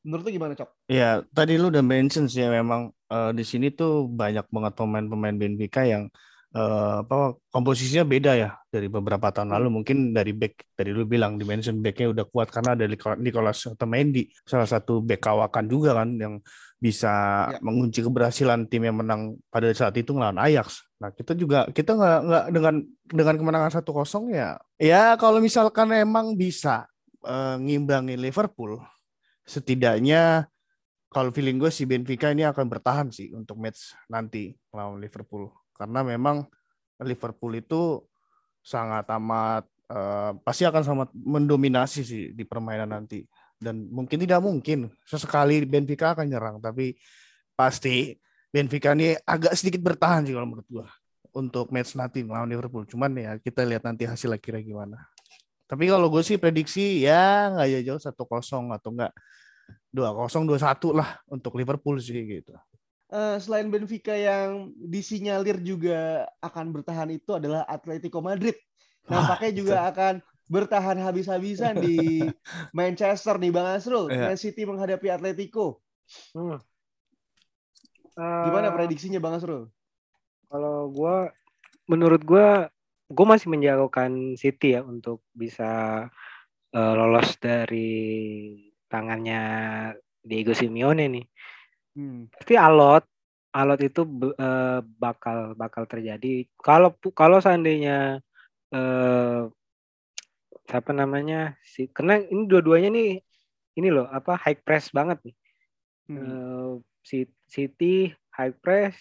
menurut 0.00 0.24
lu 0.24 0.32
gimana 0.32 0.56
cok? 0.56 0.88
Iya, 0.88 1.28
tadi 1.28 1.60
lu 1.60 1.68
udah 1.68 1.84
mention 1.84 2.24
sih 2.24 2.40
ya 2.40 2.48
memang 2.48 2.88
eh, 2.88 3.32
di 3.36 3.44
sini 3.44 3.68
tuh 3.68 4.08
banyak 4.08 4.48
banget 4.48 4.72
pemain-pemain 4.72 5.36
Benfica 5.36 5.84
yang 5.84 6.08
eh, 6.50 6.94
apa 7.06 7.38
komposisinya 7.48 8.02
beda 8.02 8.32
ya 8.34 8.50
dari 8.66 8.90
beberapa 8.90 9.30
tahun 9.30 9.54
lalu. 9.54 9.80
Mungkin 9.82 10.10
dari 10.10 10.34
back 10.34 10.74
tadi 10.74 10.90
lu 10.90 11.06
bilang 11.06 11.38
di 11.38 11.44
mention 11.46 11.78
backnya 11.78 12.10
udah 12.10 12.24
kuat 12.26 12.50
karena 12.50 12.74
ada 12.74 12.84
Nico- 12.90 13.18
Nicolas 13.18 13.66
Otamendi, 13.70 14.26
salah 14.42 14.66
satu 14.66 14.98
back 15.02 15.22
kawakan 15.22 15.66
juga 15.70 15.94
kan 15.94 16.10
yang 16.18 16.42
bisa 16.80 17.12
Ya. 17.52 17.60
mengunci 17.60 18.00
keberhasilan 18.00 18.64
tim 18.64 18.88
yang 18.88 18.96
menang 18.96 19.36
pada 19.52 19.68
saat 19.76 19.92
itu 20.00 20.16
ngelawan 20.16 20.40
Ajax. 20.40 20.80
Nah 20.96 21.12
kita 21.12 21.36
juga 21.36 21.68
kita 21.68 21.92
nggak 21.92 22.18
nggak 22.24 22.44
dengan 22.56 22.74
dengan 23.04 23.34
kemenangan 23.36 23.70
1-0 23.84 24.32
ya. 24.32 24.56
Ya 24.80 25.12
kalau 25.20 25.44
misalkan 25.44 25.92
emang 25.92 26.34
bisa 26.34 26.88
eh, 27.20 27.56
ngimbangi 27.60 28.16
Liverpool, 28.16 28.80
setidaknya 29.44 30.48
kalau 31.10 31.34
feeling 31.34 31.58
gue 31.58 31.68
si 31.68 31.84
Benfica 31.84 32.30
ini 32.30 32.46
akan 32.46 32.64
bertahan 32.70 33.08
sih 33.10 33.34
untuk 33.34 33.58
match 33.58 33.92
nanti 34.06 34.54
lawan 34.70 35.02
Liverpool 35.02 35.50
karena 35.80 36.04
memang 36.04 36.44
Liverpool 37.00 37.56
itu 37.56 38.04
sangat 38.60 39.08
amat 39.16 39.64
eh, 39.88 40.32
pasti 40.44 40.68
akan 40.68 40.82
sangat 40.84 41.08
mendominasi 41.16 42.00
sih 42.04 42.24
di 42.36 42.44
permainan 42.44 42.92
nanti. 42.92 43.24
Dan 43.60 43.88
mungkin 43.88 44.20
tidak 44.20 44.40
mungkin 44.44 44.92
sesekali 45.04 45.64
Benfica 45.64 46.16
akan 46.16 46.28
nyerang 46.28 46.56
tapi 46.60 46.96
pasti 47.56 48.16
Benfica 48.52 48.92
ini 48.92 49.16
agak 49.24 49.56
sedikit 49.56 49.80
bertahan 49.84 50.28
sih 50.28 50.36
kalau 50.36 50.48
menurut 50.48 50.68
gue 50.68 50.86
untuk 51.36 51.70
match 51.70 51.96
nanti 51.96 52.26
lawan 52.26 52.50
Liverpool. 52.50 52.84
Cuman 52.84 53.14
ya 53.16 53.32
kita 53.40 53.64
lihat 53.64 53.86
nanti 53.86 54.04
hasilnya 54.04 54.40
kira 54.42 54.60
gimana. 54.60 55.00
Tapi 55.70 55.86
kalau 55.86 56.10
gue 56.10 56.20
sih 56.26 56.34
prediksi 56.34 57.06
ya 57.06 57.54
nggak 57.54 57.86
jauh 57.86 58.02
satu 58.02 58.26
kosong 58.26 58.74
atau 58.74 58.90
enggak 58.90 59.14
dua 59.90 60.10
kosong 60.14 60.46
dua 60.46 60.58
satu 60.58 60.94
lah 60.94 61.18
untuk 61.30 61.54
Liverpool 61.54 62.02
sih 62.02 62.26
gitu. 62.26 62.54
Eh, 63.10 63.36
selain 63.42 63.66
Benfica 63.74 64.14
yang 64.14 64.70
disinyalir 64.86 65.58
juga 65.66 66.30
akan 66.46 66.70
bertahan 66.70 67.10
itu 67.10 67.34
adalah 67.34 67.66
Atletico 67.66 68.22
Madrid 68.22 68.54
Wah, 69.10 69.18
nampaknya 69.26 69.50
juga 69.50 69.76
akan 69.90 70.22
bertahan 70.46 70.94
habis-habisan 71.02 71.82
di 71.82 72.30
Manchester 72.78 73.34
nih 73.42 73.50
Bang 73.50 73.66
Asrul 73.66 74.14
Iya. 74.14 74.30
Man 74.30 74.38
City 74.38 74.62
menghadapi 74.62 75.10
Atletico 75.10 75.82
Hmm. 76.34 76.60
gimana 78.46 78.68
Eh, 78.68 78.74
prediksinya 78.74 79.18
Bang 79.18 79.34
Asrul? 79.38 79.66
Kalau 80.50 80.90
gua, 80.90 81.30
menurut 81.90 82.22
gua, 82.26 82.70
gua 83.10 83.26
masih 83.36 83.48
menjagokan 83.52 84.38
City 84.42 84.76
ya 84.78 84.82
untuk 84.86 85.22
bisa 85.34 85.70
eh, 86.74 86.92
lolos 86.98 87.28
dari 87.42 87.90
tangannya 88.90 89.40
Diego 90.20 90.52
Simeone 90.52 91.04
nih. 91.08 91.24
Hmm. 91.94 92.30
Pasti 92.30 92.54
alot, 92.54 93.02
alot 93.50 93.80
itu 93.82 94.02
eh, 94.38 94.80
bakal 94.98 95.58
bakal 95.58 95.84
terjadi. 95.90 96.46
Kalau 96.58 96.94
kalau 97.14 97.42
seandainya 97.42 98.22
eh, 98.70 99.42
siapa 100.70 100.94
namanya 100.94 101.58
si, 101.66 101.90
karena 101.90 102.22
ini 102.22 102.46
dua-duanya 102.46 102.94
nih, 102.94 103.18
ini 103.78 103.88
loh 103.90 104.06
apa 104.06 104.38
high 104.38 104.58
press 104.62 104.94
banget 104.94 105.18
nih. 105.26 105.36
Hmm. 106.10 106.18
Eh, 106.18 106.72
Si- 107.00 107.32
City 107.48 108.12
high 108.36 108.52
press, 108.60 108.94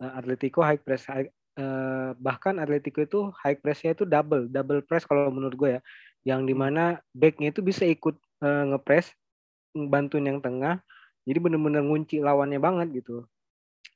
eh, 0.00 0.12
Atletico 0.18 0.64
high 0.64 0.80
press, 0.80 1.04
high- 1.06 1.30
eh, 1.60 2.10
bahkan 2.18 2.56
Atletico 2.58 3.04
itu 3.04 3.30
high 3.44 3.54
pressnya 3.60 3.92
itu 3.94 4.08
double, 4.08 4.48
double 4.48 4.80
press 4.82 5.04
kalau 5.06 5.28
menurut 5.30 5.54
gue 5.54 5.70
ya, 5.78 5.80
yang 6.24 6.42
di 6.48 6.56
mana 6.56 6.98
backnya 7.12 7.52
itu 7.52 7.60
bisa 7.60 7.84
ikut 7.86 8.16
eh, 8.42 8.64
ngepress, 8.72 9.12
bantuin 9.76 10.24
yang 10.24 10.40
tengah, 10.40 10.80
jadi 11.24 11.38
bener-bener 11.40 11.82
ngunci 11.82 12.20
lawannya 12.20 12.60
banget 12.60 13.02
gitu. 13.02 13.24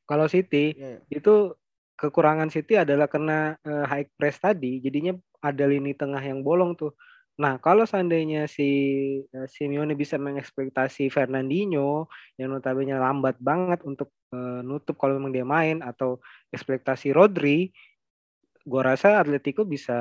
Kalau 0.08 0.24
City 0.26 0.72
Iya, 0.72 0.98
iya. 0.98 1.00
itu 1.12 1.52
kekurangan 1.94 2.48
City 2.48 2.80
adalah 2.80 3.06
karena 3.06 3.54
eh, 3.60 3.84
high 3.84 4.08
press 4.16 4.40
tadi, 4.40 4.80
jadinya 4.80 5.12
ada 5.44 5.64
lini 5.68 5.92
tengah 5.94 6.20
yang 6.20 6.40
bolong 6.42 6.74
tuh. 6.74 6.96
Nah, 7.38 7.54
kalau 7.62 7.86
seandainya 7.86 8.50
si 8.50 8.66
eh, 9.22 9.46
Simeone 9.46 9.94
bisa 9.94 10.18
mengekspektasi 10.18 11.06
Fernandinho 11.12 12.10
yang 12.34 12.50
notabene 12.50 12.98
lambat 12.98 13.38
banget 13.38 13.84
untuk 13.86 14.10
eh, 14.34 14.60
nutup 14.66 14.98
kalau 14.98 15.20
memang 15.20 15.30
dia 15.30 15.46
main 15.46 15.78
atau 15.84 16.18
ekspektasi 16.50 17.14
Rodri, 17.14 17.70
gua 18.66 18.92
rasa 18.94 19.22
Atletico 19.22 19.62
bisa 19.64 19.96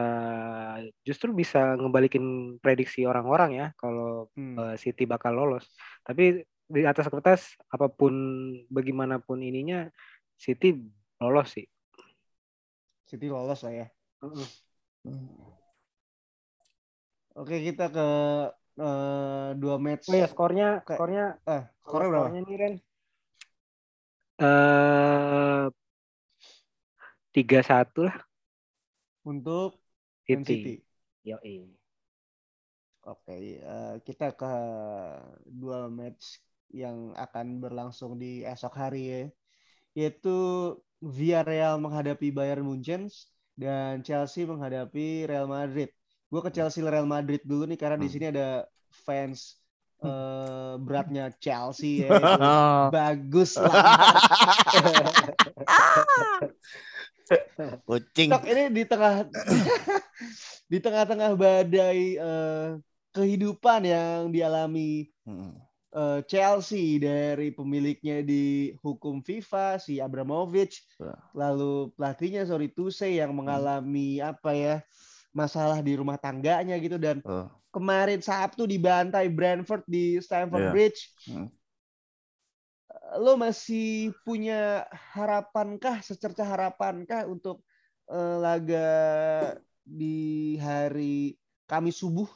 justru 1.05 1.31
bisa 1.31 1.77
ngebalikin 1.77 2.57
prediksi 2.59 3.05
orang-orang 3.07 3.51
ya 3.53 3.67
kalau 3.77 4.27
Hmm. 4.33 4.57
eh, 4.57 4.75
City 4.81 5.05
bakal 5.05 5.37
lolos. 5.37 5.69
Tapi 6.01 6.41
di 6.67 6.83
atas 6.83 7.07
kertas 7.07 7.55
apa 7.71 7.87
pun 7.87 8.11
bagaimanapun 8.67 9.39
ininya 9.39 9.87
City 10.35 10.75
lolos 11.17 11.55
sih. 11.55 11.65
City 13.07 13.31
lolos 13.31 13.63
lah 13.63 13.73
ya. 13.73 13.87
Heeh. 14.21 14.47
Oke 17.37 17.55
kita 17.63 17.87
ke 17.89 18.07
eh, 18.77 19.49
dua 19.57 19.75
match. 19.79 20.11
Oh 20.11 20.17
ya 20.17 20.27
skornya 20.27 20.83
Kayak- 20.83 20.97
skornya 20.99 21.25
Ah, 21.47 21.63
skornya 21.81 22.07
berapa? 22.11 22.23
skornya 22.29 22.41
nih 22.45 22.55
Ren. 22.59 22.75
Eh 24.37 25.65
tiga 27.33 27.59
satu 27.61 28.05
lah 28.05 28.17
Untuk 29.25 29.81
City. 30.27 30.43
City. 30.45 30.73
Yoi. 31.25 31.67
Oke, 33.07 33.35
eh, 33.63 33.95
kita 34.03 34.35
ke 34.35 34.51
dua 35.47 35.87
match 35.87 36.43
yang 36.71 37.15
akan 37.15 37.63
berlangsung 37.63 38.19
di 38.19 38.43
esok 38.43 38.73
hari 38.75 39.03
ya, 39.07 39.23
yaitu 39.97 40.37
Villarreal 41.01 41.77
menghadapi 41.77 42.33
Bayern 42.33 42.65
Munchen 42.65 43.05
dan 43.53 44.01
Chelsea 44.01 44.45
menghadapi 44.45 45.29
Real 45.29 45.45
Madrid. 45.45 45.93
Gue 46.27 46.41
ke 46.43 46.51
Chelsea 46.51 46.83
Real 46.83 47.07
Madrid 47.07 47.39
dulu 47.45 47.69
nih 47.69 47.79
karena 47.79 47.97
di 47.97 48.09
Hmm. 48.09 48.13
sini 48.13 48.25
ada 48.33 48.47
fans 49.05 49.61
eh, 50.03 50.73
beratnya 50.77 51.33
Chelsea 51.41 52.05
ya, 52.05 52.11
bagus 52.95 53.57
lah. 53.57 53.73
Kucing. 57.87 58.29
Tok, 58.29 58.43
ini 58.45 58.63
di 58.71 58.83
tengah 58.85 59.25
di 60.67 60.77
tengah-tengah 60.83 61.31
badai 61.33 62.01
eh, 62.19 62.67
kehidupan 63.15 63.81
yang 63.87 64.29
dialami 64.29 65.09
Mm. 65.27 65.59
Eh, 65.97 66.19
Chelsea 66.29 67.01
dari 67.01 67.49
pemiliknya 67.49 68.21
dihukum 68.21 69.25
FIFA 69.25 69.81
si 69.81 69.97
Abramovich, 69.97 70.85
Ya. 71.01 71.17
lalu 71.33 71.89
pelatihnya 71.97 72.45
sorry 72.45 72.69
to 72.69 72.93
say 72.93 73.17
yang 73.17 73.33
mengalami 73.33 74.21
apa 74.21 74.53
ya 74.53 74.75
masalah 75.33 75.81
di 75.81 75.97
rumah 75.97 76.21
tangganya 76.21 76.77
gitu 76.77 77.01
dan 77.01 77.21
Oh. 77.25 77.49
kemarin 77.73 78.21
Sabtu 78.21 78.69
dibantai 78.69 79.29
Brentford 79.29 79.85
di 79.89 80.21
Stamford 80.21 80.69
Iya. 80.69 80.73
Bridge. 80.73 81.01
Hmm. 81.25 81.49
Lo 83.19 83.39
masih 83.39 84.11
punya 84.27 84.83
harapankah, 85.15 86.01
secerca 86.03 86.43
harapankah 86.43 87.25
untuk 87.25 87.61
eh, 88.07 88.35
laga 88.39 88.89
di 89.83 90.55
hari 90.59 91.35
Kamis 91.67 91.99
subuh? 91.99 92.27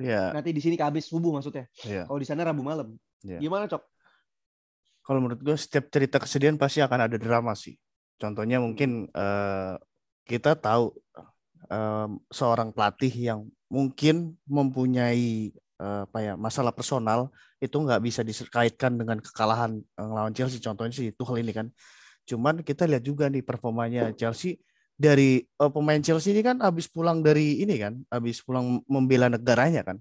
Ya, 0.00 0.32
Nanti 0.32 0.56
di 0.56 0.62
sini 0.64 0.76
Kamis 0.80 1.08
subuh 1.12 1.36
maksudnya. 1.36 1.68
ya. 1.84 2.08
Kalau 2.08 2.16
di 2.16 2.24
sana 2.24 2.48
Rabu 2.48 2.64
malam. 2.64 2.96
Iya. 3.20 3.38
Gimana, 3.38 3.68
Cok? 3.68 3.82
Kalau 5.02 5.18
menurut 5.18 5.40
gue 5.42 5.56
setiap 5.58 5.90
cerita 5.90 6.16
kesedihan 6.22 6.54
pasti 6.56 6.80
akan 6.80 7.10
ada 7.10 7.16
drama 7.18 7.52
sih. 7.58 7.74
Contohnya 8.16 8.62
mungkin 8.62 9.10
eh, 9.10 9.74
kita 10.24 10.54
tahu 10.54 10.94
eh, 11.68 12.08
seorang 12.30 12.70
pelatih 12.70 13.10
yang 13.10 13.40
mungkin 13.66 14.38
mempunyai 14.46 15.50
eh, 15.58 16.00
apa 16.06 16.18
ya 16.22 16.34
masalah 16.38 16.70
personal 16.70 17.34
itu 17.58 17.74
nggak 17.74 17.98
bisa 18.02 18.22
dikaitkan 18.22 18.94
dengan 18.94 19.18
kekalahan 19.18 19.82
eh, 19.82 20.06
lawan 20.08 20.32
Chelsea. 20.32 20.62
Contohnya 20.62 20.94
sih 20.94 21.10
itu 21.10 21.22
hal 21.26 21.36
ini 21.42 21.52
kan. 21.52 21.66
Cuman 22.22 22.62
kita 22.62 22.86
lihat 22.86 23.02
juga 23.02 23.26
nih 23.26 23.42
performanya 23.42 24.14
Chelsea 24.14 24.62
dari 25.02 25.42
uh, 25.58 25.66
pemain 25.66 25.98
Chelsea 25.98 26.30
ini 26.30 26.46
kan 26.46 26.62
habis 26.62 26.86
pulang 26.86 27.26
dari 27.26 27.58
ini 27.58 27.74
kan, 27.82 27.98
habis 28.06 28.38
pulang 28.38 28.78
membela 28.86 29.26
negaranya 29.26 29.82
kan. 29.82 29.98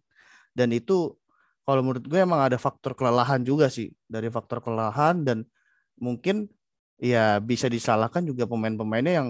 Dan 0.53 0.70
itu 0.70 1.17
kalau 1.65 1.81
menurut 1.81 2.05
gue 2.05 2.20
emang 2.22 2.46
ada 2.46 2.62
faktor 2.62 2.93
kelelahan 2.93 3.41
juga 3.41 3.74
sih, 3.74 3.89
dari 4.05 4.29
faktor 4.29 4.62
kelelahan 4.62 5.25
dan 5.25 5.41
mungkin 5.98 6.46
ya 7.01 7.41
bisa 7.41 7.65
disalahkan 7.65 8.22
juga 8.22 8.46
pemain-pemainnya 8.46 9.13
yang 9.17 9.29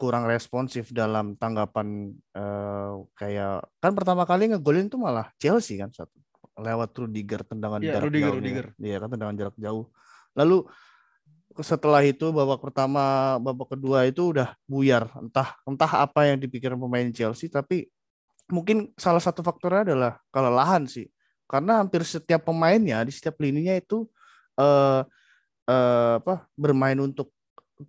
kurang 0.00 0.24
responsif 0.24 0.88
dalam 0.96 1.36
tanggapan 1.36 2.16
uh, 2.32 3.04
kayak 3.12 3.68
kan 3.84 3.92
pertama 3.92 4.24
kali 4.24 4.48
ngegolin 4.48 4.88
tuh 4.88 4.96
malah 4.96 5.28
Chelsea 5.36 5.76
kan 5.76 5.92
satu 5.92 6.16
lewat 6.56 6.96
Rudiger 6.96 7.44
tendangan 7.44 7.84
yeah, 7.84 8.00
jarak 8.00 8.08
Rudiger, 8.08 8.32
jauh 8.32 8.36
Rudiger. 8.40 8.66
Iya 8.80 8.96
kan 8.96 9.08
tendangan 9.12 9.36
jarak 9.36 9.56
jauh 9.60 9.84
lalu 10.32 10.64
setelah 11.58 12.06
itu 12.06 12.30
babak 12.30 12.62
pertama 12.62 13.34
babak 13.42 13.74
kedua 13.74 14.06
itu 14.06 14.30
udah 14.30 14.54
buyar. 14.70 15.10
Entah 15.18 15.58
entah 15.66 15.90
apa 16.06 16.30
yang 16.30 16.38
dipikirkan 16.38 16.78
pemain 16.78 17.10
Chelsea 17.10 17.50
tapi 17.50 17.90
mungkin 18.46 18.94
salah 18.94 19.18
satu 19.18 19.42
faktornya 19.42 19.90
adalah 19.90 20.12
kelelahan 20.30 20.86
sih. 20.86 21.10
Karena 21.50 21.82
hampir 21.82 22.06
setiap 22.06 22.46
pemainnya 22.46 23.02
di 23.02 23.10
setiap 23.10 23.42
lininya 23.42 23.74
itu 23.74 24.06
uh, 24.54 25.02
uh, 25.66 26.12
apa 26.22 26.46
bermain 26.54 26.98
untuk 27.02 27.34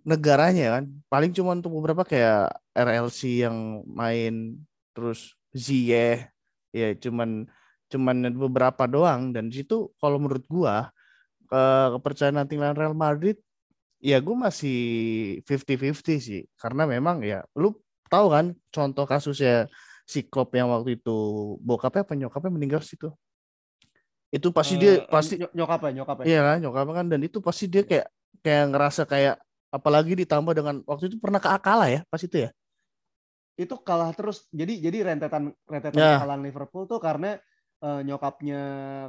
negaranya 0.02 0.78
kan. 0.80 0.84
Paling 1.06 1.30
cuma 1.30 1.54
untuk 1.54 1.70
beberapa 1.78 2.02
kayak 2.02 2.50
RLC 2.74 3.46
yang 3.46 3.86
main 3.86 4.58
terus 4.90 5.38
Ziyeh 5.54 6.26
ya 6.74 6.88
cuman 6.98 7.46
cuman 7.86 8.16
beberapa 8.34 8.90
doang. 8.90 9.30
Dan 9.30 9.54
situ 9.54 9.94
kalau 10.02 10.18
menurut 10.18 10.42
gua 10.50 10.90
kepercayaan 11.52 12.40
nanti 12.40 12.56
Real 12.56 12.96
Madrid 12.96 13.36
ya 14.02 14.18
gua 14.18 14.50
masih 14.50 14.78
50-50 15.46 16.18
sih. 16.18 16.42
Karena 16.58 16.84
memang 16.84 17.22
ya 17.22 17.46
lu 17.54 17.78
tahu 18.10 18.26
kan 18.34 18.52
contoh 18.68 19.06
kasusnya 19.06 19.70
si 20.04 20.26
Klopp 20.26 20.52
yang 20.52 20.68
waktu 20.68 20.98
itu 20.98 21.16
bokapnya 21.62 22.02
apa 22.04 22.12
nyokapnya 22.18 22.50
meninggal 22.52 22.82
situ. 22.82 23.08
Itu 24.28 24.50
pasti 24.50 24.74
uh, 24.76 24.80
dia 24.82 24.92
pasti 25.06 25.38
nyokapnya 25.38 26.02
nyokapnya. 26.02 26.24
Iya 26.26 26.40
kan 26.42 26.56
nyokapnya 26.60 26.94
kan. 26.98 27.06
Dan 27.06 27.20
itu 27.22 27.38
pasti 27.38 27.64
dia 27.70 27.86
kayak 27.86 28.10
kayak 28.42 28.64
ngerasa 28.74 29.02
kayak 29.06 29.36
apalagi 29.72 30.12
ditambah 30.18 30.52
dengan 30.52 30.84
waktu 30.84 31.08
itu 31.08 31.16
pernah 31.16 31.40
kalah 31.40 31.88
ya 31.88 32.00
pas 32.10 32.20
itu 32.20 32.48
ya? 32.48 32.50
Itu 33.54 33.78
kalah 33.80 34.10
terus. 34.12 34.50
Jadi 34.50 34.82
jadi 34.82 35.14
rentetan 35.14 35.54
rentetan 35.64 35.96
ya. 35.96 36.18
kekalahan 36.18 36.42
Liverpool 36.42 36.84
tuh 36.84 36.98
karena 36.98 37.38
uh, 37.80 38.02
nyokapnya 38.02 38.62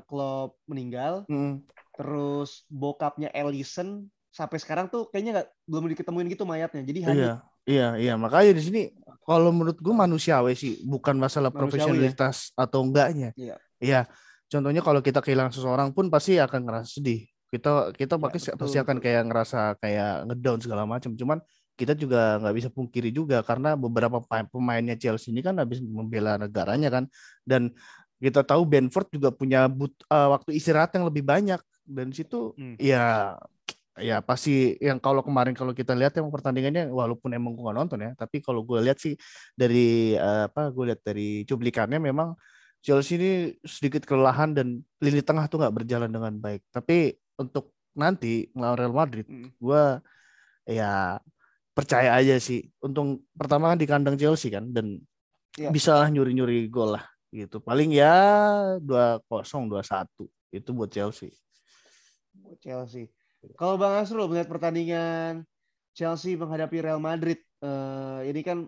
Klopp 0.06 0.62
meninggal. 0.70 1.26
Hmm. 1.28 1.66
terus 1.94 2.66
bokapnya 2.74 3.30
Ellison 3.38 4.10
sampai 4.34 4.58
sekarang 4.58 4.90
tuh 4.90 5.14
kayaknya 5.14 5.32
nggak 5.40 5.48
belum 5.70 5.86
diketemuin 5.94 6.28
gitu 6.34 6.44
mayatnya. 6.44 6.82
Jadi 6.82 7.00
hanya 7.06 7.14
iya 7.22 7.34
iya 7.70 7.88
iya. 8.02 8.14
Makanya 8.18 8.58
di 8.58 8.64
sini 8.66 8.82
kalau 9.22 9.54
menurut 9.54 9.78
gue 9.78 9.94
manusiawi 9.94 10.58
sih 10.58 10.82
bukan 10.84 11.22
masalah 11.22 11.54
manusiawi, 11.54 11.62
profesionalitas 11.70 12.50
ya? 12.50 12.66
atau 12.66 12.80
enggaknya. 12.82 13.30
Iya. 13.38 13.56
Iya. 13.78 14.02
Contohnya 14.50 14.82
kalau 14.82 15.06
kita 15.06 15.22
kehilangan 15.22 15.54
seseorang 15.54 15.94
pun 15.94 16.10
pasti 16.10 16.42
akan 16.42 16.66
ngerasa 16.66 16.90
sedih. 16.98 17.30
Kita 17.54 17.94
kita 17.94 18.18
ya, 18.18 18.22
pasti 18.26 18.50
pasti 18.58 18.78
akan 18.82 18.98
kayak 18.98 19.24
ngerasa 19.30 19.78
kayak 19.78 20.26
ngedown 20.26 20.60
segala 20.66 20.84
macam. 20.90 21.14
Cuman 21.14 21.38
kita 21.78 21.94
juga 21.94 22.42
nggak 22.42 22.56
bisa 22.58 22.70
pungkiri 22.74 23.14
juga 23.14 23.46
karena 23.46 23.78
beberapa 23.78 24.18
pemainnya 24.50 24.98
Chelsea 24.98 25.30
ini 25.30 25.46
kan 25.46 25.62
habis 25.62 25.78
membela 25.86 26.42
negaranya 26.42 26.90
kan. 26.90 27.06
Dan 27.46 27.70
kita 28.18 28.42
tahu 28.42 28.66
Benford 28.66 29.14
juga 29.14 29.30
punya 29.30 29.70
but, 29.70 29.94
uh, 30.10 30.34
waktu 30.34 30.58
istirahat 30.58 30.90
yang 30.98 31.06
lebih 31.06 31.22
banyak. 31.22 31.62
Dan 31.86 32.10
situ 32.16 32.58
hmm. 32.58 32.82
ya 32.82 33.38
ya 34.02 34.26
pasti 34.26 34.74
yang 34.82 34.98
kalau 34.98 35.22
kemarin 35.22 35.54
kalau 35.54 35.70
kita 35.70 35.94
lihat 35.94 36.18
yang 36.18 36.34
pertandingannya 36.34 36.90
walaupun 36.90 37.30
emang 37.30 37.54
gue 37.54 37.62
gak 37.62 37.78
nonton 37.78 38.00
ya 38.02 38.12
tapi 38.18 38.42
kalau 38.42 38.66
gue 38.66 38.82
lihat 38.82 38.98
sih 38.98 39.14
dari 39.54 40.18
uh, 40.18 40.50
apa 40.50 40.74
gue 40.74 40.84
lihat 40.90 41.02
dari 41.06 41.46
cuplikannya 41.46 42.02
memang 42.02 42.34
Chelsea 42.84 43.16
ini 43.16 43.32
sedikit 43.64 44.04
kelelahan 44.04 44.52
dan 44.52 44.82
lini 45.00 45.22
tengah 45.22 45.46
tuh 45.48 45.62
nggak 45.62 45.76
berjalan 45.84 46.10
dengan 46.10 46.34
baik 46.42 46.66
tapi 46.74 47.16
untuk 47.38 47.74
nanti 47.94 48.50
melawan 48.58 48.78
Real 48.78 48.94
Madrid, 48.94 49.26
hmm. 49.30 49.58
gue 49.58 49.84
ya 50.70 51.18
percaya 51.74 52.18
aja 52.18 52.38
sih. 52.42 52.66
Untung 52.82 53.22
pertama 53.34 53.74
kan 53.74 53.80
di 53.80 53.88
kandang 53.88 54.18
Chelsea 54.18 54.54
kan 54.54 54.70
dan 54.74 55.02
ya. 55.58 55.70
bisa 55.70 55.98
lah 55.98 56.10
nyuri-nyuri 56.10 56.68
gol 56.70 56.98
lah 56.98 57.06
gitu. 57.30 57.62
Paling 57.62 57.94
ya 57.94 58.14
dua 58.82 59.22
kosong 59.30 59.70
dua 59.70 59.86
satu 59.86 60.28
itu 60.50 60.70
buat 60.74 60.90
Chelsea. 60.90 61.34
Buat 62.34 62.60
Chelsea. 62.62 63.10
Kalau 63.60 63.76
Bang 63.76 64.00
Asrul 64.00 64.32
melihat 64.32 64.48
pertandingan 64.48 65.44
Chelsea 65.92 66.40
menghadapi 66.40 66.80
Real 66.80 67.04
Madrid, 67.04 67.44
uh, 67.60 68.24
ini 68.24 68.40
kan 68.42 68.66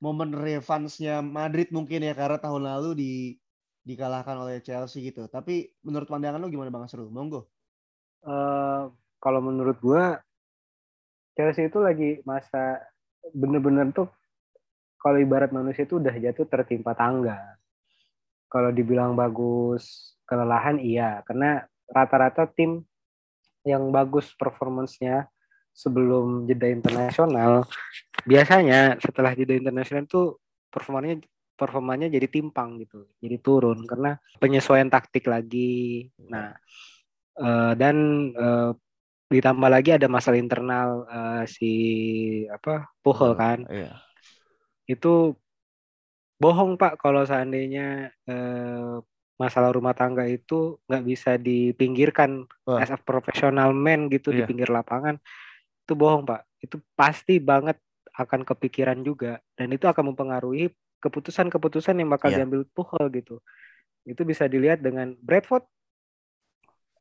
momen 0.00 0.32
revansnya 0.32 1.20
Madrid 1.20 1.68
mungkin 1.74 2.06
ya 2.06 2.14
karena 2.16 2.40
tahun 2.40 2.64
lalu 2.64 2.90
di 2.96 3.12
dikalahkan 3.84 4.36
oleh 4.36 4.64
Chelsea 4.64 5.12
gitu. 5.12 5.28
Tapi 5.28 5.68
menurut 5.84 6.08
pandangan 6.08 6.40
lu 6.40 6.48
gimana 6.48 6.72
Bang 6.72 6.88
Asrul? 6.88 7.12
Monggo. 7.12 7.48
Uh, 8.24 8.90
kalau 9.20 9.44
menurut 9.44 9.78
gua 9.78 10.18
Chelsea 11.38 11.70
itu 11.70 11.78
lagi 11.78 12.18
masa 12.26 12.82
bener-bener 13.30 13.94
tuh 13.94 14.10
kalau 14.98 15.22
ibarat 15.22 15.54
manusia 15.54 15.86
itu 15.86 16.02
udah 16.02 16.10
jatuh 16.10 16.48
tertimpa 16.48 16.96
tangga. 16.96 17.38
Kalau 18.48 18.72
dibilang 18.72 19.14
bagus 19.14 20.16
kelelahan 20.24 20.80
iya, 20.80 21.20
karena 21.28 21.62
rata-rata 21.88 22.48
tim 22.50 22.87
yang 23.66 23.90
bagus 23.90 24.30
performancenya 24.36 25.26
sebelum 25.72 26.46
jeda 26.50 26.66
internasional 26.70 27.66
biasanya 28.26 28.98
setelah 28.98 29.34
jeda 29.34 29.54
internasional 29.54 30.04
itu 30.06 30.36
performanya 30.68 31.22
performanya 31.58 32.06
jadi 32.06 32.30
timpang 32.30 32.78
gitu, 32.78 33.10
jadi 33.18 33.34
turun 33.42 33.82
karena 33.82 34.14
penyesuaian 34.38 34.86
taktik 34.86 35.26
lagi. 35.26 36.06
Nah, 36.30 36.54
uh, 37.34 37.74
dan 37.74 37.96
uh, 38.38 38.70
ditambah 39.28 39.68
lagi 39.68 39.90
ada 39.94 40.08
masalah 40.08 40.40
internal 40.40 41.04
uh, 41.04 41.44
si 41.44 41.72
apa 42.48 42.88
Puhel 43.04 43.36
kan 43.36 43.60
iya. 43.68 44.00
itu 44.88 45.36
bohong 46.40 46.80
pak 46.80 46.96
kalau 46.96 47.28
seandainya 47.28 48.08
uh, 48.24 49.04
masalah 49.38 49.70
rumah 49.70 49.94
tangga 49.94 50.26
itu 50.26 50.82
nggak 50.90 51.04
bisa 51.06 51.38
dipinggirkan 51.38 52.44
Wah. 52.66 52.82
as 52.82 52.90
a 52.90 52.98
professional 52.98 53.70
man 53.70 54.10
gitu 54.10 54.34
iya. 54.34 54.42
di 54.42 54.50
pinggir 54.50 54.68
lapangan 54.68 55.16
itu 55.86 55.92
bohong 55.94 56.26
pak 56.26 56.42
itu 56.58 56.82
pasti 56.98 57.38
banget 57.38 57.78
akan 58.18 58.42
kepikiran 58.42 58.98
juga 59.06 59.38
dan 59.54 59.70
itu 59.70 59.86
akan 59.86 60.12
mempengaruhi 60.12 60.74
keputusan-keputusan 60.98 62.02
yang 62.02 62.10
bakal 62.10 62.34
iya. 62.34 62.42
diambil 62.42 62.66
Tuchel 62.74 63.06
gitu 63.14 63.38
itu 64.02 64.22
bisa 64.26 64.50
dilihat 64.50 64.82
dengan 64.82 65.14
Bradford 65.22 65.62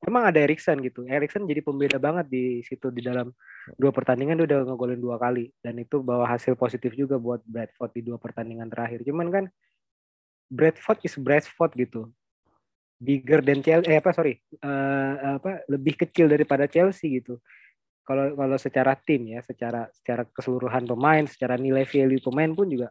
emang 0.06 0.30
ada 0.30 0.38
Erikson 0.44 0.78
gitu. 0.84 1.08
Erikson 1.08 1.48
jadi 1.50 1.64
pembeda 1.66 1.98
banget 1.98 2.30
di 2.30 2.62
situ 2.62 2.94
di 2.94 3.02
dalam 3.02 3.34
dua 3.80 3.90
pertandingan 3.90 4.38
dia 4.38 4.46
udah 4.54 4.60
ngegolin 4.70 5.02
dua 5.02 5.18
kali 5.18 5.50
dan 5.64 5.80
itu 5.82 6.04
bawa 6.04 6.30
hasil 6.30 6.54
positif 6.54 6.94
juga 6.94 7.18
buat 7.18 7.42
Bradford 7.48 7.92
di 7.98 8.02
dua 8.06 8.22
pertandingan 8.22 8.70
terakhir. 8.70 9.02
Cuman 9.08 9.28
kan 9.34 9.46
Bradford 10.52 11.02
is 11.02 11.16
Bradford 11.18 11.72
gitu. 11.74 12.12
Bigger 12.98 13.46
than 13.46 13.62
Chelsea 13.62 13.94
eh 13.94 14.02
apa 14.02 14.10
sorry 14.10 14.42
uh, 14.66 15.38
apa 15.38 15.62
lebih 15.70 15.94
kecil 16.02 16.26
daripada 16.26 16.66
Chelsea 16.66 17.22
gitu. 17.22 17.38
Kalau 18.02 18.34
kalau 18.34 18.58
secara 18.58 18.96
tim 18.96 19.28
ya, 19.36 19.44
secara 19.44 19.86
secara 19.92 20.24
keseluruhan 20.26 20.88
pemain, 20.88 21.28
secara 21.28 21.60
nilai 21.60 21.84
value 21.84 22.24
pemain 22.24 22.50
pun 22.56 22.66
juga 22.72 22.90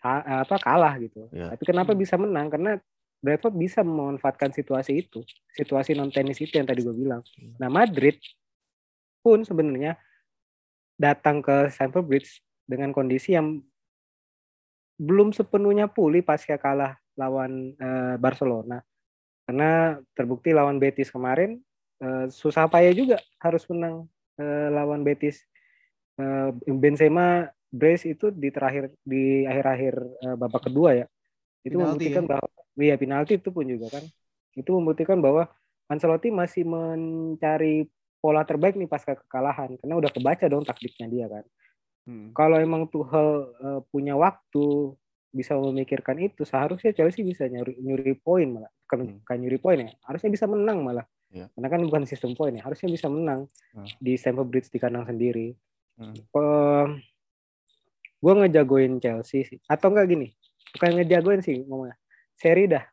apa 0.00 0.56
kalah 0.56 0.96
gitu. 0.96 1.28
Yeah. 1.28 1.52
Tapi 1.52 1.64
kenapa 1.66 1.92
bisa 1.92 2.16
menang? 2.16 2.48
Karena 2.48 2.80
Brentford 3.20 3.52
bisa 3.52 3.84
memanfaatkan 3.84 4.48
situasi 4.54 5.04
itu, 5.04 5.20
situasi 5.52 5.92
non 5.92 6.08
tenis 6.08 6.40
itu 6.40 6.56
yang 6.56 6.64
tadi 6.64 6.80
gue 6.80 6.96
bilang. 6.96 7.20
Nah 7.60 7.68
Madrid 7.68 8.16
pun 9.20 9.44
sebenarnya 9.44 10.00
datang 10.96 11.44
ke 11.44 11.68
Stamford 11.68 12.08
Bridge 12.08 12.40
dengan 12.64 12.96
kondisi 12.96 13.36
yang 13.36 13.60
belum 15.00 15.32
sepenuhnya 15.32 15.88
pulih 15.88 16.20
pasca 16.20 16.60
kalah 16.60 16.99
lawan 17.18 17.74
uh, 17.78 18.14
Barcelona. 18.18 18.82
Karena 19.46 19.98
terbukti 20.14 20.54
lawan 20.54 20.78
Betis 20.78 21.10
kemarin 21.10 21.58
uh, 22.02 22.30
susah 22.30 22.70
payah 22.70 22.94
juga 22.94 23.16
harus 23.42 23.66
menang 23.70 24.06
uh, 24.38 24.68
lawan 24.70 25.02
Betis. 25.02 25.42
Uh, 26.20 26.52
Benzema 26.68 27.48
brace 27.72 28.12
itu 28.12 28.28
di 28.28 28.52
terakhir 28.52 28.92
di 29.06 29.48
akhir-akhir 29.48 29.94
uh, 29.98 30.36
babak 30.36 30.68
kedua 30.68 30.94
ya. 30.94 31.06
Itu 31.64 31.80
Penalti, 31.80 31.86
membuktikan 31.86 32.24
ya? 32.26 32.30
bahwa 32.36 32.48
Iya 32.80 32.96
penalti 32.96 33.36
itu 33.36 33.52
pun 33.52 33.68
juga 33.68 33.92
kan. 33.92 34.04
Itu 34.56 34.80
membuktikan 34.80 35.20
bahwa 35.20 35.50
Ancelotti 35.90 36.32
masih 36.32 36.64
mencari 36.64 37.84
pola 38.22 38.44
terbaik 38.46 38.76
nih 38.76 38.88
pasca 38.88 39.16
kekalahan 39.16 39.74
karena 39.80 39.94
udah 39.96 40.10
kebaca 40.12 40.44
dong 40.48 40.64
taktiknya 40.64 41.06
dia 41.10 41.26
kan. 41.28 41.44
Hmm. 42.08 42.30
Kalau 42.32 42.56
emang 42.56 42.88
Tuchel 42.88 43.52
uh, 43.60 43.80
punya 43.92 44.16
waktu 44.16 44.96
bisa 45.30 45.54
memikirkan 45.54 46.18
itu 46.18 46.42
seharusnya 46.42 46.90
Chelsea 46.90 47.22
bisa 47.22 47.46
nyuri 47.46 47.78
nyuri 47.78 48.18
poin 48.18 48.50
malah 48.50 48.72
bukan 48.90 49.22
hmm. 49.22 49.38
nyuri 49.46 49.58
poin 49.62 49.78
ya 49.86 49.90
harusnya 50.06 50.30
bisa 50.34 50.50
menang 50.50 50.82
malah 50.82 51.06
yeah. 51.30 51.46
karena 51.54 51.68
kan 51.70 51.80
bukan 51.86 52.02
sistem 52.02 52.34
poin 52.34 52.50
ya 52.50 52.66
harusnya 52.66 52.90
bisa 52.90 53.06
menang 53.06 53.46
hmm. 53.78 53.86
di 54.02 54.18
Stamford 54.18 54.50
Bridge 54.50 54.68
di 54.74 54.82
kandang 54.82 55.06
sendiri 55.06 55.54
hmm. 56.02 56.14
uh, 56.34 56.90
gue 58.20 58.32
ngejagoin 58.36 59.00
Chelsea 59.00 59.42
sih. 59.48 59.58
Atau 59.66 59.90
enggak 59.90 60.12
gini, 60.12 60.28
bukan 60.76 61.00
ngejagoin 61.00 61.40
sih 61.40 61.64
ngomongnya. 61.64 61.96
Seri 62.36 62.68
dah. 62.68 62.84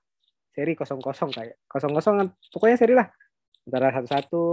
Seri 0.55 0.73
kosong-kosong 0.73 1.31
kayak. 1.35 1.55
Kosong-kosong 1.67 2.31
pokoknya 2.55 2.77
seri 2.79 2.95
lah. 2.95 3.07
Antara 3.67 3.91
satu-satu 3.99 4.43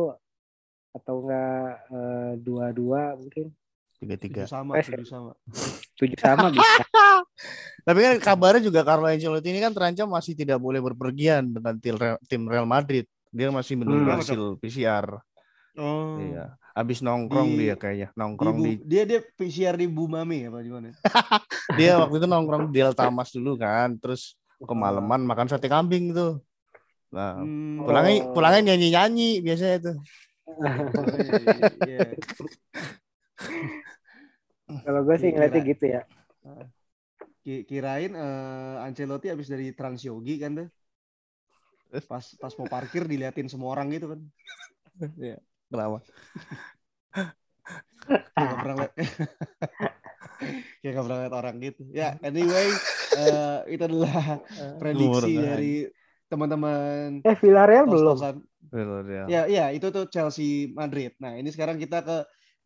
atau 0.94 1.14
enggak 1.27 1.70
eh, 1.90 2.33
dua-dua 2.42 3.14
mungkin. 3.18 3.55
Tiga-tiga. 4.03 4.44
Tujuh 4.44 4.53
sama, 4.53 4.73
Pes, 4.77 4.90
tujuh 4.90 5.09
sama. 5.09 5.33
Tujuh 5.97 6.18
sama 6.18 6.47
bisa. 6.51 6.84
Tapi 7.85 7.99
kan 8.01 8.14
kabarnya 8.16 8.62
juga 8.62 8.81
Carlo 8.81 9.05
Ancelotti 9.05 9.51
ini 9.51 9.61
kan 9.61 9.75
terancam 9.75 10.09
masih 10.09 10.33
tidak 10.33 10.57
boleh 10.57 10.81
berpergian 10.81 11.51
dengan 11.51 11.75
tim 11.77 11.94
Real- 11.94 12.23
tim 12.25 12.42
Real 12.44 12.64
Madrid. 12.64 13.05
Dia 13.29 13.51
masih 13.51 13.77
menunggu 13.77 14.09
Hmm. 14.09 14.18
hasil 14.18 14.40
PCR. 14.57 15.18
Oh. 15.75 16.16
Iya. 16.18 16.55
Abis 16.73 17.03
nongkrong 17.03 17.51
Di- 17.51 17.59
dia 17.61 17.75
kayaknya. 17.75 18.09
Di 18.11 18.18
Nongkrong 18.18 18.57
Bu- 18.57 18.64
di, 18.64 18.73
dia 18.83 19.03
dia 19.05 19.20
PCR 19.20 19.75
di 19.75 19.87
Bumami 19.87 20.47
apa 20.47 20.59
gimana? 20.61 20.90
dia 21.79 21.99
waktu 21.99 22.16
itu 22.16 22.27
nongkrong 22.27 22.66
di 22.66 22.79
Delta 22.79 23.11
Mas 23.11 23.31
dulu 23.31 23.55
kan. 23.55 23.94
Terus 23.99 24.35
kemalaman 24.59 25.23
makan 25.23 25.47
sate 25.47 25.66
kambing 25.66 26.11
tuh. 26.11 26.38
Nah, 27.11 27.38
Hmm. 27.38 27.83
pulangnya 27.83 28.14
Oh. 28.23 28.33
pulangnya 28.33 28.73
nyanyi-nyanyi 28.73 29.38
biasanya 29.40 29.79
tuh. 29.83 29.97
Iya. 31.85 32.01
Kalau 34.85 35.01
gue 35.05 35.16
sih 35.16 35.31
ngeliatnya 35.31 35.62
gitu 35.64 35.85
ya. 35.87 36.03
Ki- 37.44 37.64
Kirain 37.68 38.12
eh, 38.16 38.76
Ancelotti 38.88 39.28
habis 39.28 39.52
dari 39.52 39.76
Transyogi 39.76 40.40
kan 40.40 40.52
tuh. 40.64 40.68
Pas 42.09 42.24
pas 42.40 42.52
mau 42.59 42.66
parkir 42.66 43.04
diliatin 43.07 43.46
semua 43.46 43.76
orang 43.76 43.92
gitu 43.92 44.07
kan. 44.11 44.20
Iya. 45.20 45.38
Kenapa? 45.68 45.98
Kayak 48.35 48.57
pernah 48.59 48.76
liat. 48.83 48.92
Kayak 50.83 51.02
pernah 51.04 51.18
liat 51.22 51.35
orang 51.35 51.54
gitu. 51.62 51.83
Ya, 51.94 52.18
anyway, 52.24 52.68
eh, 53.14 53.59
itu 53.70 53.83
adalah 53.85 54.42
prediksi 54.83 55.33
dari 55.38 55.72
teman-teman 56.26 57.22
Eh 57.22 57.37
Villarreal 57.38 57.87
belum. 57.87 58.18
Villarreal. 58.72 59.26
Ya, 59.30 59.42
ya, 59.46 59.64
itu 59.70 59.87
tuh 59.94 60.11
Chelsea 60.11 60.72
Madrid. 60.74 61.14
Nah, 61.22 61.38
ini 61.38 61.48
sekarang 61.54 61.78
kita 61.78 62.02
ke 62.02 62.16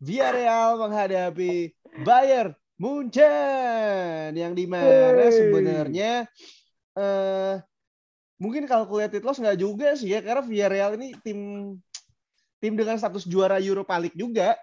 Villarreal 0.01 0.79
menghadapi 0.81 1.75
Bayern 2.07 2.55
Munchen 2.79 4.31
yang 4.35 4.55
di 4.55 4.65
mana 4.65 5.19
Hey. 5.19 5.35
sebenarnya 5.35 6.13
eh 6.95 7.55
mungkin 8.39 8.71
calculated 8.71 9.23
loss 9.23 9.43
nggak 9.43 9.59
juga 9.59 9.99
sih 9.99 10.15
ya 10.15 10.23
karena 10.23 10.43
Villarreal 10.43 10.95
ini 10.95 11.15
tim 11.23 11.39
tim 12.59 12.75
dengan 12.75 12.99
status 12.99 13.27
juara 13.27 13.59
Europa 13.59 13.99
League 13.99 14.15
juga. 14.15 14.55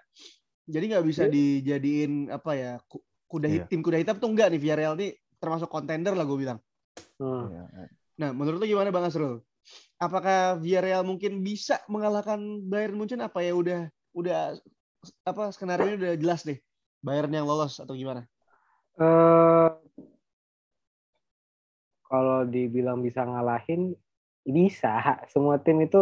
Jadi 0.65 0.95
nggak 0.95 1.05
bisa 1.05 1.23
Iya. 1.27 1.31
dijadiin 1.31 2.31
apa 2.31 2.51
ya 2.55 2.71
ku- 2.87 3.03
kuda 3.27 3.47
hit- 3.47 3.67
Iya. 3.67 3.71
tim 3.71 3.81
kuda 3.83 3.97
hitam 3.99 4.17
tuh 4.17 4.31
enggak 4.31 4.47
nih 4.51 4.59
Villarreal 4.59 4.95
ini 4.97 5.11
termasuk 5.37 5.69
kontender 5.69 6.15
lah 6.15 6.25
gue 6.25 6.39
bilang. 6.39 6.59
Hmm. 7.19 7.51
Iya. 7.51 7.63
Nah, 8.15 8.29
menurut 8.31 8.57
lu 8.59 8.67
gimana 8.67 8.89
Bang 8.89 9.05
Asrul? 9.05 9.43
Apakah 9.99 10.55
Villarreal 10.57 11.03
mungkin 11.03 11.39
bisa 11.39 11.79
mengalahkan 11.87 12.39
Bayern 12.63 12.95
Munchen 12.95 13.19
apa 13.19 13.43
ya 13.43 13.55
udah 13.55 13.87
udah 14.15 14.55
apa 15.23 15.43
skenario 15.51 15.93
ini 15.93 15.97
udah 15.99 16.15
jelas 16.17 16.41
deh. 16.43 16.57
Bayern 17.05 17.31
yang 17.37 17.45
lolos 17.49 17.73
atau 17.83 17.93
gimana? 18.01 18.21
eh 18.99 19.69
kalau 22.05 22.45
dibilang 22.47 22.99
bisa 23.05 23.21
ngalahin 23.25 23.81
bisa. 24.45 24.89
Semua 25.33 25.57
tim 25.57 25.77
itu 25.81 25.97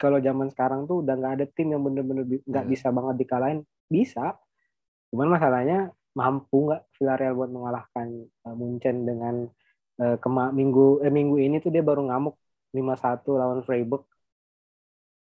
kalau 0.00 0.18
zaman 0.26 0.48
sekarang 0.52 0.80
tuh 0.88 1.04
udah 1.04 1.14
nggak 1.18 1.32
ada 1.40 1.46
tim 1.56 1.68
yang 1.76 1.82
bener-bener 1.86 2.24
nggak 2.50 2.64
Iya. 2.64 2.72
bisa 2.72 2.88
banget 2.96 3.14
dikalahin. 3.22 3.60
Bisa. 3.94 4.20
Cuman 5.12 5.28
masalahnya 5.34 5.78
mampu 6.16 6.56
nggak 6.68 6.82
Villarreal 6.96 7.34
buat 7.38 7.50
mengalahkan 7.52 8.08
eh, 8.46 8.54
Munchen 8.60 8.96
dengan 9.08 9.34
eh, 10.02 10.16
kema 10.22 10.52
minggu 10.52 11.04
eh, 11.04 11.12
minggu 11.12 11.36
ini 11.40 11.56
tuh 11.64 11.70
dia 11.74 11.84
baru 11.84 12.02
ngamuk 12.08 12.36
5-1 12.76 13.30
lawan 13.40 13.60
Freiburg. 13.66 14.04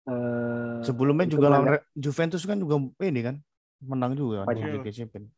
Eh, 0.09 0.79
Sebelumnya 0.87 1.27
juga 1.27 1.47
lawan 1.51 1.79
Juventus 1.93 2.43
kan 2.47 2.57
juga 2.59 2.75
ini 3.03 3.21
kan 3.23 3.35
menang 3.79 4.13
juga 4.15 4.43
kan 4.47 4.55
di 4.55 4.61
Liga 4.63 4.91
Champions. 4.91 5.31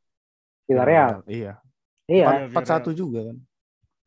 Villarreal 0.68 1.24
Iya. 1.30 1.54
iya 2.10 2.28
Villarreal. 2.32 2.50
Empat 2.52 2.66
satu 2.68 2.90
juga 2.94 3.20
kan. 3.32 3.38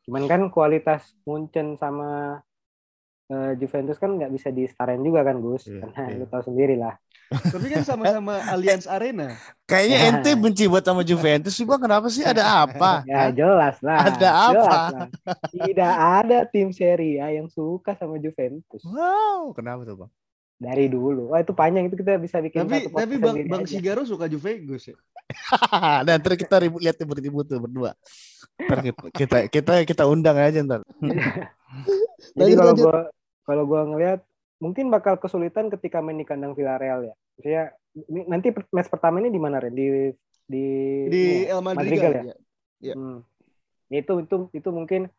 Cuman 0.04 0.24
kan 0.28 0.42
kualitas 0.52 1.02
Munchen 1.24 1.80
sama 1.80 2.40
eh, 3.32 3.52
Juventus 3.56 3.96
kan 3.96 4.10
nggak 4.20 4.32
bisa 4.36 4.48
disetarain 4.52 5.00
juga 5.00 5.24
kan 5.24 5.40
Gus. 5.40 5.64
Iya, 5.68 5.80
Karena 5.80 6.00
iya. 6.12 6.18
lu 6.20 6.26
tahu 6.28 6.42
sendiri 6.44 6.76
lah. 6.76 6.94
Tapi 7.32 7.66
kan 7.72 7.82
sama-sama 7.82 8.36
Allianz 8.52 8.84
Arena. 8.84 9.32
Kayaknya 9.64 9.96
Ya. 9.98 10.06
ente 10.12 10.30
benci 10.36 10.64
buat 10.68 10.84
sama 10.84 11.00
Juventus 11.02 11.56
sih 11.56 11.64
bang. 11.64 11.80
Kenapa 11.80 12.06
sih? 12.12 12.20
Ada 12.22 12.44
apa? 12.68 13.00
Ya 13.10 13.32
jelas 13.32 13.76
lah. 13.80 13.98
Ada 14.12 14.28
apa? 14.28 14.52
jelas 14.52 14.92
lah. 14.92 15.08
Tidak 15.50 15.94
ada 16.20 16.38
tim 16.52 16.68
Serie 16.70 17.18
A 17.24 17.32
yang 17.32 17.48
suka 17.48 17.96
sama 17.96 18.20
Juventus 18.20 18.84
Wow, 18.84 19.56
kenapa 19.56 19.88
tuh 19.88 19.96
bang? 20.04 20.10
Dari 20.58 20.86
dulu. 20.86 21.34
Wah 21.34 21.42
itu 21.42 21.52
panjang 21.52 21.90
itu 21.90 21.96
kita 21.98 22.16
bisa 22.18 22.38
bikin 22.38 22.64
tapi 22.64 22.86
satu 22.86 22.96
tapi 22.96 23.14
Bang 23.18 23.36
Bang 23.50 23.62
aja. 23.66 23.74
Sigaro 23.74 24.02
suka 24.06 24.30
Juventus 24.30 24.88
ya. 24.88 24.96
Dan 26.04 26.18
ntar 26.22 26.34
kita 26.36 26.56
ribut 26.62 26.80
lihat 26.84 26.96
ribut 27.00 27.46
tuh 27.48 27.58
berdua. 27.60 27.96
Ntar 28.60 28.78
kita, 28.84 29.04
kita 29.10 29.38
kita 29.50 29.72
kita 29.88 30.04
undang 30.06 30.38
aja 30.38 30.60
ntar. 30.62 30.80
Jadi 32.38 32.54
Lanjut, 32.54 32.58
kalau 32.58 32.72
lanjut. 32.72 32.84
gua 32.86 32.98
kalau 33.44 33.62
gua 33.66 33.80
ngelihat 33.88 34.20
mungkin 34.62 34.88
bakal 34.88 35.18
kesulitan 35.18 35.68
ketika 35.68 36.00
main 36.00 36.16
di 36.16 36.26
kandang 36.26 36.54
Villarreal 36.56 37.10
ya. 37.10 37.14
Maksudnya 37.36 37.64
nanti 38.30 38.48
match 38.70 38.90
pertama 38.90 39.18
ini 39.20 39.34
di 39.34 39.40
mana 39.42 39.58
Ren? 39.58 39.74
Di 39.74 40.14
di 40.46 40.64
Di 41.10 41.24
ya? 41.50 41.58
El 41.58 41.60
Madrigal, 41.64 41.82
Madrigal 41.84 42.12
ya? 42.14 42.22
ya. 42.22 42.36
Iya. 42.80 42.94
Hmm. 42.94 43.18
Itu 43.90 44.12
itu 44.22 44.36
itu 44.54 44.68
mungkin 44.70 45.10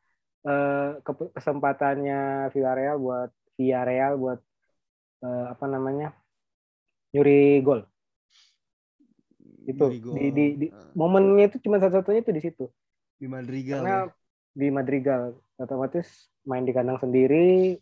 eh, 0.48 0.89
ke- 1.04 1.32
kesempatannya 1.36 2.50
Villarreal 2.56 2.98
buat 3.02 3.30
Villarreal 3.60 4.15
buat 4.15 4.39
eh, 5.26 5.46
apa 5.50 5.66
namanya 5.66 6.14
nyuri 7.10 7.66
gol. 7.66 7.82
Itu, 9.66 9.90
di- 9.90 10.30
di- 10.30 10.56
di- 10.62 10.70
Nah, 10.70 10.94
Momennya 10.94 11.50
itu 11.50 11.58
cuma 11.58 11.82
satu-satunya 11.82 12.22
itu 12.22 12.30
di 12.30 12.42
situ. 12.44 12.66
di 13.16 13.26
Madrigal. 13.26 13.82
Karena 13.82 13.98
ya. 14.06 14.14
di 14.54 14.68
Madrigal 14.70 15.22
otomatis 15.58 16.06
main 16.44 16.62
di 16.62 16.76
kandang 16.76 17.00
sendiri, 17.00 17.80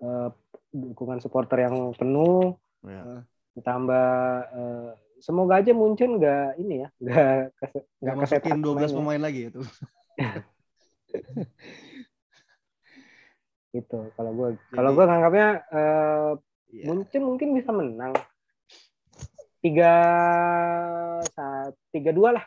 eh, 0.00 0.28
dukungan 0.72 1.20
supporter 1.20 1.62
yang 1.62 1.94
penuh, 1.94 2.58
Ya. 2.82 3.22
ditambah 3.54 4.08
eh, 4.50 4.90
semoga 5.22 5.62
aja 5.62 5.70
Munchen 5.70 6.18
nggak 6.18 6.58
ini 6.58 6.82
ya, 6.82 6.88
nggak 6.98 7.54
Nggak 8.02 8.16
masukin 8.18 8.42
kesetak 8.42 8.58
12 8.58 8.90
pemainnya. 8.90 8.98
pemain 8.98 9.22
lagi 9.22 9.40
itu. 9.46 9.60
gitu. 13.72 13.98
Kalau 14.12 14.30
gue 14.34 14.48
kalau 14.70 14.90
gue 14.92 15.04
nganggapnya 15.06 15.48
eh, 15.70 16.30
Iya. 16.72 16.88
Munchen 16.88 17.22
mungkin 17.22 17.52
bisa 17.52 17.68
menang 17.68 18.16
tiga 19.62 19.92
tiga 21.92 22.10
dua 22.10 22.40
lah 22.40 22.44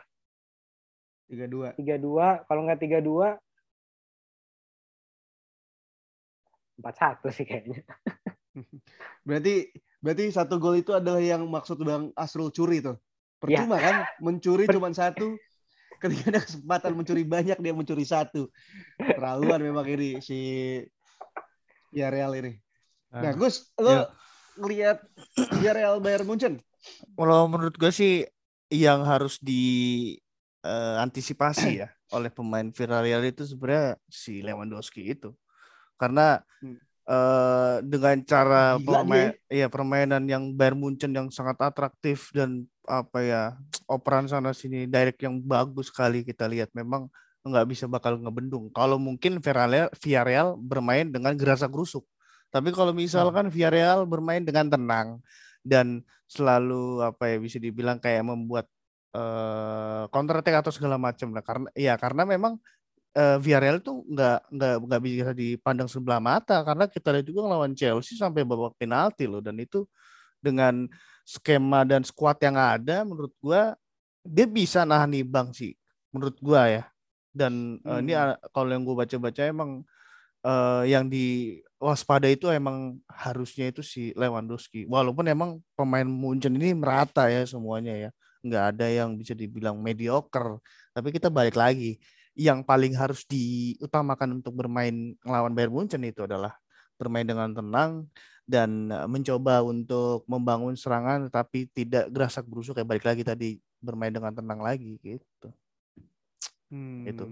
3-2. 1.26 1.74
tiga 1.80 1.96
dua 1.98 2.26
kalau 2.46 2.66
nggak 2.66 2.80
tiga 2.82 2.98
dua 3.02 3.38
empat 6.76 6.94
satu 6.98 7.32
sih 7.32 7.46
kayaknya 7.48 7.82
Berarti 9.26 9.68
berarti 10.00 10.24
satu 10.32 10.56
gol 10.56 10.80
itu 10.80 10.94
adalah 10.96 11.20
yang 11.20 11.44
maksud 11.44 11.76
Bang 11.84 12.08
Asrul 12.16 12.48
curi 12.54 12.80
tuh. 12.80 12.96
Ya. 13.44 13.66
Percuma 13.66 13.76
kan 13.76 13.96
mencuri 14.22 14.64
cuma 14.64 14.88
satu. 14.96 15.36
Ketika 16.00 16.24
ada 16.32 16.40
kesempatan 16.40 16.92
mencuri 16.96 17.24
banyak 17.24 17.60
dia 17.60 17.72
mencuri 17.76 18.04
satu. 18.08 18.48
Terlaluan 18.96 19.60
memang 19.60 19.84
ini 19.92 20.24
si 20.24 20.38
ya 21.92 22.08
Real 22.08 22.32
ini. 22.36 22.65
Nah, 23.12 23.32
Gus, 23.32 23.72
lo 23.78 23.90
Ya. 23.90 24.06
ngelihat 24.56 25.02
ya 25.60 25.72
Real 25.76 26.00
Bayern 26.00 26.26
Munchen. 26.26 26.60
Kalau 27.16 27.48
menurut 27.48 27.76
gue 27.76 27.90
sih 27.92 28.26
yang 28.72 29.04
harus 29.06 29.38
diantisipasi 29.40 31.76
ya 31.84 31.88
oleh 32.16 32.30
pemain 32.32 32.72
Villarreal 32.72 33.24
itu 33.26 33.44
sebenarnya 33.46 33.96
si 34.08 34.42
Lewandowski 34.42 35.02
itu. 35.06 35.34
Karena 35.96 36.42
Hmm. 36.56 36.80
eh, 37.06 37.84
dengan 37.84 38.24
cara 38.24 38.80
Gila 38.80 39.04
permain, 39.04 39.36
iya, 39.52 39.68
permainan 39.68 40.24
yang 40.26 40.56
Bayern 40.56 40.80
Munchen 40.80 41.14
yang 41.14 41.30
sangat 41.30 41.60
atraktif 41.62 42.32
dan 42.32 42.66
apa 42.88 43.22
ya 43.22 43.56
operan 43.86 44.26
sana 44.26 44.54
sini 44.56 44.86
direct 44.88 45.22
yang 45.22 45.40
bagus 45.42 45.86
sekali 45.92 46.24
kita 46.24 46.48
lihat 46.48 46.70
memang 46.74 47.10
nggak 47.46 47.66
bisa 47.70 47.86
bakal 47.86 48.18
ngebendung. 48.18 48.66
Kalau 48.74 48.98
mungkin 48.98 49.38
Villarreal, 49.38 49.86
Villarreal 50.00 50.58
bermain 50.58 51.06
dengan 51.06 51.38
gerasa 51.38 51.70
gerusuk. 51.70 52.02
Tapi 52.50 52.70
kalau 52.72 52.92
misalkan 52.96 53.50
Villarreal 53.52 54.06
bermain 54.08 54.40
dengan 54.42 54.70
tenang 54.70 55.08
dan 55.66 56.00
selalu 56.26 57.02
apa 57.04 57.30
ya 57.30 57.36
bisa 57.42 57.58
dibilang 57.60 57.98
kayak 58.00 58.24
membuat 58.26 58.66
eh 59.16 60.04
counter 60.12 60.40
attack 60.40 60.62
atau 60.64 60.72
segala 60.74 60.96
macam 60.96 61.32
lah. 61.34 61.44
Karena 61.44 61.68
ya 61.76 61.94
karena 62.00 62.22
memang 62.24 62.56
eh, 63.16 63.36
Villarreal 63.40 63.80
tuh 63.84 64.04
nggak 64.08 64.38
nggak 64.52 64.74
nggak 64.88 65.02
bisa 65.04 65.32
dipandang 65.36 65.88
sebelah 65.90 66.20
mata. 66.22 66.62
Karena 66.64 66.84
kita 66.88 67.12
lihat 67.14 67.26
juga 67.28 67.48
lawan 67.50 67.72
Chelsea 67.76 68.16
sampai 68.16 68.44
babak 68.46 68.76
penalti 68.80 69.24
loh. 69.28 69.40
Dan 69.44 69.58
itu 69.60 69.84
dengan 70.40 70.86
skema 71.26 71.82
dan 71.82 72.06
skuad 72.06 72.38
yang 72.38 72.54
ada 72.54 73.02
menurut 73.02 73.34
gua 73.42 73.74
dia 74.22 74.46
bisa 74.46 74.86
nahan 74.86 75.10
imbang 75.16 75.50
sih. 75.50 75.74
Menurut 76.14 76.38
gua 76.38 76.70
ya. 76.70 76.84
Dan 77.34 77.82
eh, 77.84 78.00
ini 78.00 78.12
Hmm. 78.16 78.32
a- 78.32 78.40
kalau 78.54 78.70
yang 78.72 78.84
gua 78.86 79.04
baca-baca 79.04 79.42
emang 79.44 79.82
eh, 80.46 80.82
yang 80.92 81.10
di 81.10 81.58
waspada 81.76 82.26
itu 82.26 82.48
emang 82.48 82.96
harusnya 83.08 83.68
itu 83.68 83.84
si 83.84 84.12
Lewandowski. 84.16 84.88
Walaupun 84.88 85.28
emang 85.28 85.50
pemain 85.76 86.06
Munchen 86.08 86.56
ini 86.56 86.72
merata 86.72 87.28
ya 87.28 87.44
semuanya 87.44 87.92
ya. 87.92 88.10
Nggak 88.40 88.64
ada 88.76 88.86
yang 88.88 89.16
bisa 89.16 89.36
dibilang 89.36 89.76
mediocre. 89.80 90.60
Tapi 90.96 91.08
kita 91.12 91.28
balik 91.28 91.56
lagi. 91.56 92.00
Yang 92.36 92.68
paling 92.68 92.92
harus 92.96 93.24
diutamakan 93.24 94.40
untuk 94.40 94.52
bermain 94.56 95.16
melawan 95.24 95.56
Bayern 95.56 95.72
Munchen 95.72 96.04
itu 96.04 96.24
adalah 96.28 96.52
bermain 97.00 97.24
dengan 97.24 97.52
tenang 97.52 98.08
dan 98.46 98.92
eh, 98.92 99.08
mencoba 99.10 99.60
untuk 99.64 100.24
membangun 100.30 100.78
serangan 100.78 101.28
tapi 101.28 101.68
tidak 101.72 102.08
gerasak 102.12 102.46
berusuk 102.46 102.78
kayak 102.78 102.88
balik 102.88 103.04
lagi 103.04 103.22
tadi 103.26 103.48
bermain 103.82 104.14
dengan 104.14 104.32
tenang 104.32 104.60
lagi 104.62 104.96
gitu. 105.02 105.48
Hmm. 106.70 107.04
Itu. 107.04 107.24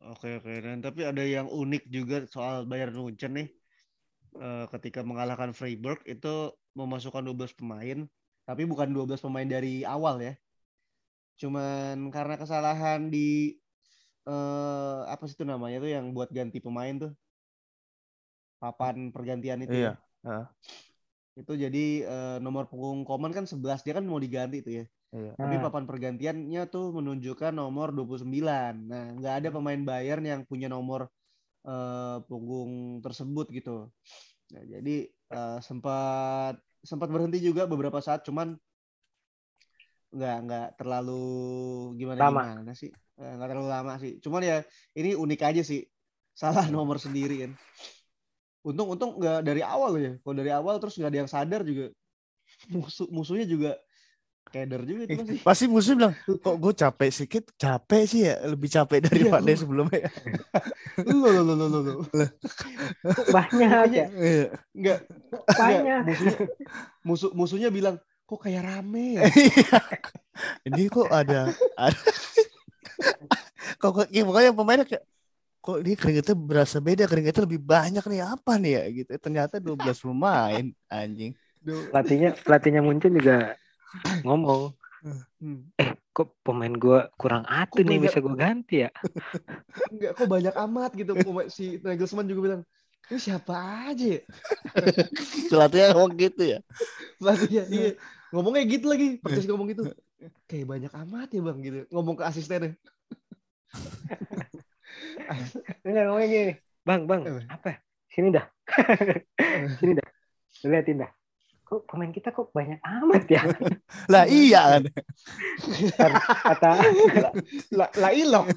Oke 0.00 0.28
oke 0.38 0.52
dan 0.64 0.78
tapi 0.84 1.00
ada 1.08 1.24
yang 1.24 1.48
unik 1.48 1.82
juga 1.88 2.16
soal 2.28 2.68
Bayern 2.68 2.94
Munchen 2.96 3.32
nih. 3.38 3.48
Eh, 4.36 4.64
ketika 4.74 5.00
mengalahkan 5.04 5.52
Freiburg 5.56 6.00
itu 6.06 6.52
memasukkan 6.76 7.24
12 7.24 7.52
pemain, 7.56 8.04
tapi 8.44 8.62
bukan 8.68 8.88
12 8.92 9.20
pemain 9.24 9.48
dari 9.48 9.82
awal 9.84 10.20
ya. 10.20 10.34
Cuman 11.40 12.08
karena 12.14 12.34
kesalahan 12.40 13.08
di 13.12 13.56
eh 14.28 14.98
apa 15.12 15.22
sih 15.28 15.36
itu 15.38 15.44
namanya 15.46 15.76
tuh 15.84 15.90
yang 15.96 16.06
buat 16.16 16.28
ganti 16.32 16.58
pemain 16.60 16.94
tuh. 17.02 17.12
Papan 18.60 19.12
pergantian 19.12 19.60
itu 19.64 19.76
Iya. 19.76 19.90
ya. 19.92 19.92
Ah. 20.24 20.44
Itu 21.36 21.52
jadi 21.56 21.84
eh, 22.08 22.36
nomor 22.44 22.64
punggung 22.70 23.04
Koman 23.08 23.32
kan 23.36 23.44
11, 23.44 23.84
dia 23.84 23.92
kan 23.96 24.04
mau 24.08 24.20
diganti 24.20 24.64
tuh 24.64 24.72
ya. 24.80 24.84
Iya. 25.14 25.32
Tapi 25.38 25.54
Nah. 25.56 25.62
papan 25.70 25.84
pergantiannya 25.86 26.62
tuh 26.66 26.90
menunjukkan 26.96 27.54
nomor 27.54 27.94
29. 27.94 28.90
Nah, 28.90 29.14
nggak 29.16 29.34
ada 29.44 29.48
pemain 29.54 29.78
Bayern 29.78 30.24
yang 30.26 30.40
punya 30.46 30.66
nomor 30.66 31.06
eh, 31.66 32.18
punggung 32.30 33.02
tersebut 33.02 33.50
gitu. 33.50 33.90
Nah, 34.54 34.62
jadi 34.66 35.10
eh, 35.10 35.58
sempat 35.62 36.54
sempat 36.86 37.10
berhenti 37.10 37.42
juga 37.42 37.66
beberapa 37.66 37.98
saat, 37.98 38.22
cuman 38.22 38.54
nggak 40.14 40.36
nggak 40.46 40.66
terlalu 40.78 41.26
gimana 41.98 42.30
Lama. 42.30 42.42
gimana 42.54 42.72
sih. 42.78 42.90
Eh, 43.18 43.32
nggak 43.34 43.48
terlalu 43.50 43.68
lama 43.68 43.94
sih. 43.98 44.12
Cuman 44.22 44.42
ya 44.46 44.56
ini 44.94 45.18
unik 45.18 45.40
aja 45.42 45.62
sih. 45.66 45.82
Salah 46.36 46.68
nomor 46.70 47.00
sendiri 47.02 47.48
kan. 47.48 47.52
Untung 48.62 48.92
untung 48.94 49.18
nggak 49.18 49.42
dari 49.42 49.62
awal 49.66 49.96
ya. 49.98 50.12
Kalau 50.22 50.34
dari 50.36 50.52
awal 50.52 50.78
terus 50.78 50.94
nggak 51.00 51.10
ada 51.10 51.20
yang 51.24 51.30
sadar 51.30 51.60
juga. 51.66 51.90
Musuh 52.70 53.10
musuhnya 53.10 53.46
juga 53.48 53.74
keder 54.46 54.82
juga 54.82 55.02
itu 55.04 55.16
pasti. 55.16 55.36
Pasti 55.42 55.64
musuh 55.66 55.94
bilang, 55.94 56.14
kok 56.16 56.56
gue 56.56 56.72
capek 56.72 57.08
sedikit, 57.10 57.44
capek 57.54 58.02
sih 58.04 58.20
ya, 58.24 58.34
lebih 58.46 58.68
capek 58.68 58.98
daripada 59.02 59.44
gua- 59.44 59.58
sebelumnya. 59.58 60.08
Loh, 61.02 61.30
loh, 61.34 61.54
loh, 61.54 61.68
loh. 61.68 61.82
Kok 63.02 63.26
banyak 63.28 63.70
ya 63.90 64.06
Iya. 64.08 64.46
Enggak, 64.72 64.98
enggak. 64.98 64.98
banyak 65.52 66.00
Musuhnya, 66.06 66.46
musuh, 67.02 67.30
musuhnya 67.32 67.68
bilang, 67.68 67.96
kok 68.22 68.38
kayak 68.38 68.62
rame 68.62 69.06
ya? 69.16 69.22
Iya. 69.36 69.78
Ini 70.68 70.84
kok 70.86 71.08
ada, 71.08 71.48
ada. 71.74 72.00
kok 73.80 73.90
kok- 73.92 74.10
ya, 74.10 74.22
pokoknya 74.22 74.52
pemainnya 74.52 74.84
kayak 74.84 75.04
kok 75.58 75.82
ini 75.82 75.92
keringetnya 75.92 76.36
berasa 76.36 76.78
beda, 76.78 77.04
keringetnya 77.04 77.42
lebih 77.42 77.58
banyak 77.58 78.04
nih 78.04 78.22
apa 78.22 78.52
nih 78.54 78.72
ya 78.72 78.84
gitu. 78.94 79.10
Ternyata 79.16 79.58
12 79.58 79.98
pemain 79.98 80.64
anjing. 80.86 81.34
Pelatihnya 81.66 82.38
pelatihnya 82.38 82.78
muncul 82.78 83.10
juga 83.10 83.58
ngomong 84.24 84.72
hmm. 85.40 85.70
kok 86.10 86.32
pemain 86.40 86.72
gua 86.72 87.12
kurang 87.20 87.44
atuh 87.44 87.84
nih 87.84 88.00
banyak- 88.00 88.04
bisa 88.08 88.18
gua 88.24 88.34
ganti 88.34 88.76
ya 88.86 88.90
Enggak, 89.92 90.12
kok 90.16 90.28
banyak 90.28 90.54
amat 90.56 90.90
gitu. 90.96 91.12
Pemain- 91.14 91.50
Si 91.52 91.78
Nagelsmann 91.84 92.26
juga 92.26 92.40
bilang, 92.42 92.62
ini 93.12 93.18
siapa 93.20 93.54
aja 93.92 94.18
ya? 94.18 94.20
Pelatihnya 95.52 95.86
ngomong 95.94 96.12
gitu 96.18 96.42
ya. 96.42 96.58
Pelatihnya, 97.20 97.62
iya. 97.70 97.90
Ngomongnya 98.34 98.64
gitu 98.66 98.86
lagi, 98.90 99.08
persis 99.22 99.46
ngomong 99.46 99.68
gitu. 99.70 99.82
Kayak 100.50 100.66
banyak 100.66 100.92
amat 101.06 101.28
ya 101.30 101.40
bang, 101.44 101.58
gitu. 101.62 101.78
Ngomong 101.92 102.14
ke 102.18 102.24
asistennya. 102.26 102.72
enggak 105.84 106.04
ngomongnya 106.08 106.28
gini 106.30 106.52
bang 106.86 107.02
bang 107.04 107.20
Apa? 107.26 107.40
apa 107.50 107.70
sini 108.08 108.28
dah 108.32 108.46
sini 109.76 109.92
dah 109.98 110.08
liatin 110.64 111.02
dah 111.02 111.10
kok 111.66 111.82
pemain 111.90 112.14
kita 112.14 112.30
kok 112.30 112.54
banyak 112.54 112.78
amat 112.78 113.26
ya 113.26 113.42
Lah 114.12 114.22
iya 114.30 114.78
kan. 114.78 114.82
kata 116.46 116.70
Lah, 117.74 117.90
ilok. 118.14 118.46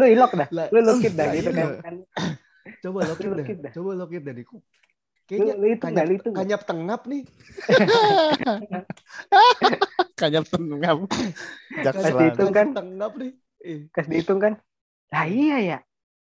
lu 0.00 0.04
ilok 0.08 0.32
dah 0.40 0.48
lu 0.72 0.80
lukit 0.80 1.12
dah 1.12 1.36
gitu 1.36 1.52
kan, 1.52 1.84
kan 1.84 1.94
Coba 2.80 3.04
lokit 3.04 3.28
dah. 3.28 3.36
lokit 3.36 3.56
dah. 3.60 3.72
Coba 3.76 3.90
lokit 3.92 4.22
dah. 4.24 4.32
Kok 4.32 4.48
lu, 4.48 4.60
Kayaknya 5.24 5.54
lu 5.56 5.66
dah 5.68 5.78
kanyap, 5.80 6.04
kanyap 6.32 6.60
tengap 6.68 7.00
nih. 7.08 7.22
Kanyap. 10.20 10.44
Jaksel. 11.84 12.04
Kasih 12.08 12.24
hitung 12.32 12.52
kan? 12.52 12.66
Tengap 12.72 13.12
nih. 13.20 13.32
Eh, 13.64 13.88
kas 13.88 14.04
dihitung 14.04 14.44
kan 14.44 14.60
lah 15.08 15.24
iya 15.24 15.56
ya 15.64 15.78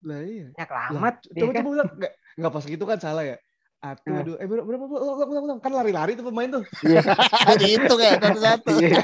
lah 0.00 0.24
iya. 0.24 0.48
banyak 0.56 0.72
amat 0.72 1.20
c- 1.20 1.36
ya 1.36 1.44
coba 1.44 1.52
kan? 1.52 1.60
coba 1.60 1.68
ulang 1.76 1.88
nggak 2.00 2.12
nggak 2.40 2.52
pas 2.56 2.64
gitu 2.64 2.84
kan 2.88 2.98
salah 3.02 3.24
ya 3.28 3.36
satu 3.76 4.08
Nah. 4.08 4.22
dua 4.24 4.36
eh 4.40 4.46
berapa 4.48 4.64
berapa 4.66 4.84
ulang 4.88 5.16
ulang 5.16 5.30
ulang, 5.30 5.44
ulang 5.46 5.58
kan 5.60 5.70
lari-lari 5.70 6.12
tuh 6.14 6.24
pemain 6.24 6.48
tuh. 6.50 6.64
Iya. 6.82 7.02
Dihitung 7.60 8.00
ya 8.00 8.12
satu-satu. 8.18 8.70
Iya. 8.78 9.00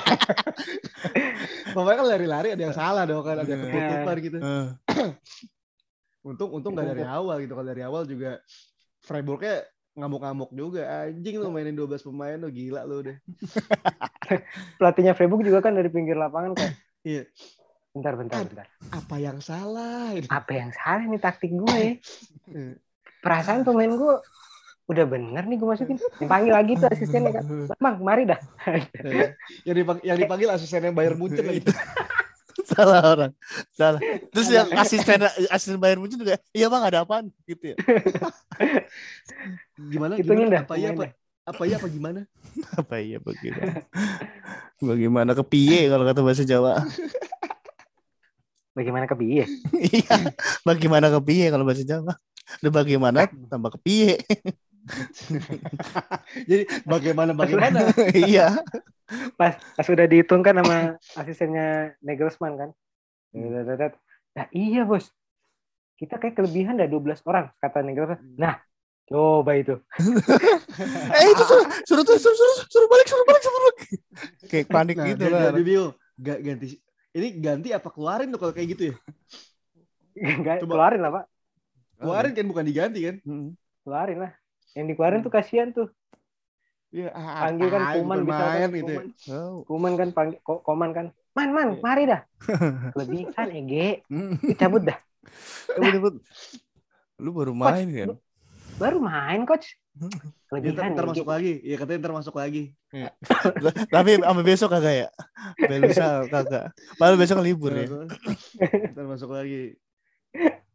pemain 1.70 1.96
kan 1.96 2.06
lari-lari 2.08 2.48
ada 2.50 2.62
yang 2.62 2.74
salah 2.74 3.04
dong 3.04 3.22
kan 3.22 3.36
ada 3.38 3.46
yang 3.46 3.62
Iya. 3.62 3.70
ketutupan 3.70 4.16
gitu. 4.18 4.38
Untung 6.22 6.50
untung 6.52 6.72
nggak 6.72 6.88
dari 6.88 7.04
awal 7.04 7.42
gitu. 7.42 7.52
Kalau 7.52 7.66
dari 7.66 7.82
awal 7.82 8.02
juga 8.06 8.38
Freiburgnya 9.00 9.66
ngamuk-ngamuk 9.92 10.50
juga. 10.52 10.82
Anjing 11.04 11.36
lu 11.36 11.50
mainin 11.50 11.74
12 11.74 11.98
pemain 12.00 12.38
lu 12.38 12.48
gila 12.48 12.86
lu 12.86 13.02
deh. 13.02 13.16
Pelatihnya 14.78 15.12
Freiburg 15.12 15.42
juga 15.42 15.60
kan 15.60 15.74
dari 15.74 15.90
pinggir 15.90 16.14
lapangan 16.14 16.54
kayak 16.54 16.74
Iya. 17.02 17.26
bentar 17.92 18.16
bentar 18.16 18.40
bentar. 18.40 18.66
apa 18.88 19.16
yang 19.18 19.36
salah? 19.38 20.14
Ini 20.14 20.24
apa 20.26 20.52
yang 20.54 20.70
salah 20.72 21.04
nih 21.04 21.20
taktik 21.20 21.52
gue? 21.52 21.82
Ya 21.82 21.98
Eh, 22.52 22.74
perasaan 23.20 23.62
pemain 23.62 23.90
gue 23.90 24.14
udah 24.90 25.04
bener 25.06 25.42
nih 25.46 25.56
gue 25.58 25.68
masukin 25.68 25.96
dipanggil 26.22 26.52
lagi 26.52 26.72
tuh 26.78 26.88
asistennya 26.90 27.30
kan 27.38 27.44
bang 27.78 27.96
mari 28.02 28.22
dah 28.26 28.40
eh, 28.66 29.34
yang 29.62 29.76
dipanggil, 29.78 30.02
yang 30.04 30.18
dipanggil 30.18 30.48
asistennya 30.50 30.90
Bayern 30.90 31.16
Munchen 31.18 31.46
lagi 31.46 31.62
salah 32.72 33.00
orang. 33.04 33.32
Salah. 33.74 34.00
Terus 34.28 34.48
yang 34.52 34.68
asisten 34.76 35.18
asisten 35.50 35.80
Bayern 35.80 36.04
Munchen 36.04 36.20
juga, 36.20 36.36
iya 36.52 36.68
bang 36.68 36.82
ada 36.84 37.02
apaan 37.04 37.32
gitu 37.48 37.74
ya. 37.74 37.76
gimana 39.76 40.14
gimana 40.20 40.46
dah 40.52 40.62
apa 40.62 40.74
ya 40.78 40.88
apa 40.94 41.04
apa 41.42 41.62
ya 41.66 41.74
apa 41.80 41.88
gimana 41.90 42.20
Apa 42.80 42.94
iya 43.02 43.18
bagaimana? 43.18 43.82
Bagaimana 44.78 45.30
ke 45.34 45.44
piye 45.48 45.88
kalau 45.90 46.04
kata 46.06 46.20
bahasa 46.22 46.44
Jawa? 46.46 46.84
bagaimana 48.72 49.04
ke 49.04 49.16
piye 49.18 49.44
Iya. 49.72 50.32
Bagaimana 50.64 51.06
ke 51.12 51.20
piye 51.24 51.46
kalau 51.52 51.64
bahasa 51.66 51.82
Jawa? 51.84 52.14
Udah 52.62 52.72
bagaimana 52.72 53.18
tambah 53.48 53.74
ke 53.74 53.78
piye. 53.80 54.14
jadi 56.50 56.62
bagaimana 56.84 57.32
bagaimana 57.32 57.88
Iya. 58.28 58.56
pas 59.34 59.56
pas 59.56 59.86
udah 59.86 60.06
dihitung 60.06 60.40
kan 60.40 60.56
sama 60.56 60.96
asistennya 61.14 61.96
Nagelsmann 62.00 62.54
kan 62.56 62.70
nah 64.32 64.46
iya 64.50 64.84
bos 64.84 65.08
kita 65.96 66.16
kayak 66.16 66.34
kelebihan 66.34 66.76
dah 66.76 66.88
12 66.88 67.20
orang 67.24 67.52
kata 67.58 67.80
Nagelsmann 67.80 68.20
nah 68.36 68.60
coba 69.02 69.52
itu 69.54 69.76
Eh 71.12 71.26
itu 71.28 71.42
suruh 71.44 71.66
suruh 71.84 72.04
suruh 72.06 72.16
suruh, 72.18 72.36
suruh, 72.36 72.56
suruh 72.66 72.88
balik 72.88 73.04
suruh 73.04 73.26
balik 73.28 73.42
suruh 73.42 73.60
balik. 73.60 73.76
Kayak 74.48 74.66
panik 74.66 74.96
nah, 74.96 75.04
gitu 75.04 75.24
lah. 75.28 75.52
bingung. 75.52 75.92
Ga- 76.16 76.40
ganti 76.40 76.80
ini 77.12 77.28
ganti 77.36 77.68
apa 77.70 77.88
keluarin 77.92 78.32
tuh 78.32 78.40
kalau 78.40 78.52
kayak 78.56 78.68
gitu 78.72 78.82
ya 78.88 78.96
Enggak, 80.12 80.64
Coba. 80.64 80.70
keluarin 80.76 81.00
lah 81.00 81.10
pak 81.12 81.24
keluarin 81.98 82.32
kan 82.32 82.46
bukan 82.48 82.64
diganti 82.64 83.00
kan 83.04 83.16
Mm. 83.20 83.48
keluarin 83.84 84.18
lah 84.22 84.32
yang 84.72 84.86
dikeluarin 84.86 85.20
tuh 85.20 85.30
kasihan 85.30 85.70
tuh 85.70 85.88
Iya, 86.88 87.08
ah, 87.08 87.48
panggil 87.48 87.68
kan 87.68 87.82
kuman 87.96 88.18
bisa 88.20 88.44
kan 88.44 88.68
gitu. 88.70 88.84
ya. 88.86 89.00
kuman, 89.00 89.06
Oh. 89.32 89.56
kuman 89.64 89.92
kan 89.96 90.08
panggil 90.10 90.38
ko- 90.40 90.60
koman 90.60 90.90
kan 90.92 91.06
man 91.32 91.48
man 91.50 91.68
Iya. 91.70 91.80
mari 91.80 92.02
dah 92.04 92.20
kelebihan 92.92 93.48
Ege 93.50 94.04
Mm. 94.06 94.36
cabut 94.54 94.84
dah 94.84 94.98
coba. 95.96 96.08
Lu 97.16 97.30
baru 97.30 97.52
main 97.52 97.88
kan? 97.88 98.08
baru 98.76 98.98
main 98.98 99.44
coach 99.44 99.76
Ya, 99.92 100.08
kelebihan 100.48 100.72
ntar, 100.74 100.92
ntar 100.94 101.06
masuk 101.06 101.28
lagi. 101.28 101.52
Iya 101.60 101.76
katanya 101.76 101.98
ntar 102.00 102.14
masuk 102.14 102.34
lagi. 102.34 102.62
Tapi 103.92 104.10
sampai 104.18 104.40
besok 104.42 104.68
kagak 104.70 104.94
ya? 104.98 105.08
Sampai 105.54 105.78
lusa 105.78 106.06
kagak. 106.26 106.64
Padahal 106.96 107.16
besok 107.16 107.38
libur 107.40 107.72
ya. 107.72 107.84
Ntar 108.88 109.04
masuk- 109.04 109.32
lagi. 109.32 109.76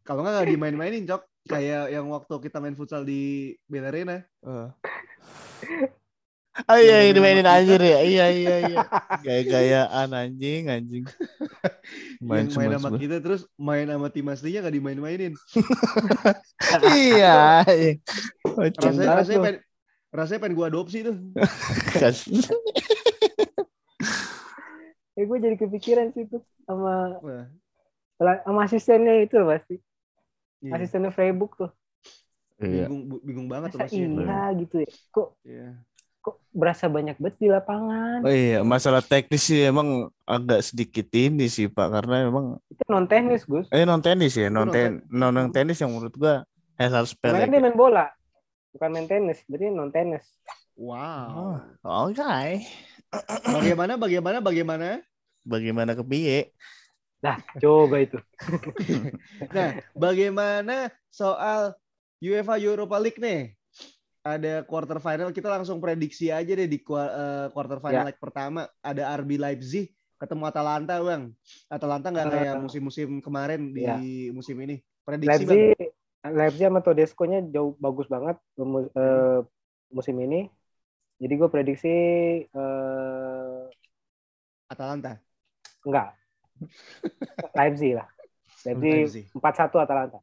Kalau 0.01 0.21
nggak 0.21 0.45
dimain-mainin 0.47 1.03
cok. 1.03 1.21
Kayak 1.47 1.83
yang 1.95 2.05
waktu 2.11 2.33
kita 2.43 2.57
main 2.59 2.75
futsal 2.75 3.07
di 3.07 3.55
Bel 3.65 3.87
Arena. 3.87 4.21
Eh. 4.43 4.69
Oh 6.65 6.79
iya, 6.81 7.05
Yang 7.05 7.13
ini 7.13 7.19
mainin 7.21 7.45
sama 7.45 7.53
kita. 7.53 7.61
anjir 7.61 7.81
ya. 7.85 7.99
Iya, 8.01 8.25
iya, 8.33 8.55
iya. 8.65 8.79
Gaya-gayaan 9.21 10.09
anjing, 10.09 10.63
anjing. 10.73 11.05
yang 12.25 12.49
main 12.49 12.73
sama 12.73 12.97
kita 12.97 13.21
terus 13.21 13.45
main 13.61 13.85
sama 13.85 14.09
tim 14.09 14.25
aslinya 14.25 14.65
gak 14.65 14.73
dimain-mainin. 14.73 15.33
Iya. 16.81 17.61
iya. 17.69 17.93
Rasanya, 18.57 19.21
rasanya, 19.21 19.37
tuh. 19.37 19.45
pengen, 19.45 19.57
rasanya 20.09 20.39
pengen 20.41 20.55
gue 20.57 20.65
adopsi 20.65 20.97
tuh. 21.05 21.15
Eh 25.17 25.25
gue 25.25 25.37
jadi 25.41 25.57
kepikiran 25.57 26.13
sih 26.13 26.29
tuh 26.29 26.45
sama 26.69 27.17
sama 28.21 28.59
asistennya 28.69 29.25
itu 29.25 29.33
pasti. 29.41 29.81
Iya. 30.59 30.71
Asistennya 30.75 31.11
Freiburg 31.11 31.51
tuh. 31.55 31.71
Iya. 32.57 32.89
bingung, 32.89 33.21
bingung 33.21 33.47
banget 33.47 33.69
tuh 33.73 33.79
Masa 33.79 33.85
pasti. 33.85 34.01
iya 34.01 34.41
gitu 34.57 34.75
ya. 34.81 34.89
Kok 35.13 35.27
Iya. 35.45 35.69
kok 36.19 36.35
berasa 36.51 36.85
banyak 36.91 37.15
banget 37.21 37.35
di 37.39 37.47
lapangan. 37.47 38.19
Oh 38.25 38.33
iya, 38.33 38.59
masalah 38.59 38.99
teknis 38.99 39.47
sih 39.47 39.63
emang 39.63 40.09
agak 40.27 40.59
sedikit 40.59 41.07
ini 41.13 41.47
sih 41.47 41.71
Pak 41.71 41.87
karena 41.87 42.27
emang 42.27 42.57
Itu 42.67 42.83
non 42.89 43.07
teknis, 43.07 43.47
Gus. 43.47 43.69
eh 43.71 43.87
non 43.87 44.01
tenis 44.03 44.35
ya, 44.35 44.51
non 44.51 44.67
non 44.67 44.73
ten 44.75 44.91
non 45.07 45.31
non 45.31 45.47
tenis 45.53 45.79
yang 45.79 45.93
menurut 45.95 46.11
gua 46.17 46.43
Karena 46.75 47.05
sepele. 47.07 47.37
kan 47.41 47.49
dia 47.49 47.61
main 47.63 47.77
bola. 47.77 48.05
Bukan 48.75 48.89
main 48.91 49.07
tenis, 49.07 49.39
berarti 49.47 49.65
non 49.71 49.89
tenis. 49.89 50.25
Wow. 50.77 51.57
Oh, 51.81 52.11
oke. 52.11 52.21
Bagaimana, 53.47 53.95
bagaimana, 53.97 54.37
bagaimana? 54.43 54.87
Bagaimana 55.41 55.95
kepiye? 55.95 56.51
Nah, 57.27 57.37
coba 57.59 57.95
itu. 57.99 58.17
Nah, 59.55 59.75
bagaimana 59.91 60.87
soal 61.11 61.75
UEFA 62.23 62.55
Europa 62.61 62.97
League 63.01 63.19
nih? 63.19 63.51
Ada 64.27 64.67
quarter 64.67 64.99
final, 64.99 65.31
kita 65.31 65.47
langsung 65.47 65.79
prediksi 65.79 66.27
aja 66.31 66.51
deh 66.51 66.67
di 66.67 66.79
eh, 66.83 67.47
quarter 67.55 67.79
final 67.79 68.03
Ya. 68.03 68.07
leg 68.07 68.19
pertama. 68.19 68.67
Ada 68.83 69.15
RB 69.19 69.39
Leipzig 69.39 69.91
ketemu 70.19 70.43
Atalanta, 70.51 70.99
Bang. 70.99 71.31
Atalanta 71.71 72.07
nggak 72.11 72.29
kayak 72.33 72.53
Eh, 72.53 72.59
musim-musim 72.59 73.09
kemarin 73.23 73.71
di 73.71 73.83
ya. 73.83 73.97
musim 74.35 74.57
ini. 74.59 74.83
Prediksi, 75.07 75.43
Bang. 75.47 75.61
Leipzig 75.61 75.93
Leipzig 76.27 76.67
sama 76.67 76.81
Tedesco-nya 76.83 77.39
jauh 77.53 77.73
bagus 77.79 78.07
banget 78.11 78.35
eh, 78.59 79.39
musim 79.95 80.15
ini. 80.25 80.49
Jadi 81.21 81.33
gue 81.39 81.49
prediksi 81.53 81.89
eh, 82.51 83.61
Atalanta. 84.69 85.21
enggak. 85.85 86.17
Leipzig 87.57 87.97
lah. 87.97 88.07
Leipzig. 88.65 89.25
Leipzig 89.25 89.25
4-1 89.33 89.85
Atalanta. 89.85 90.19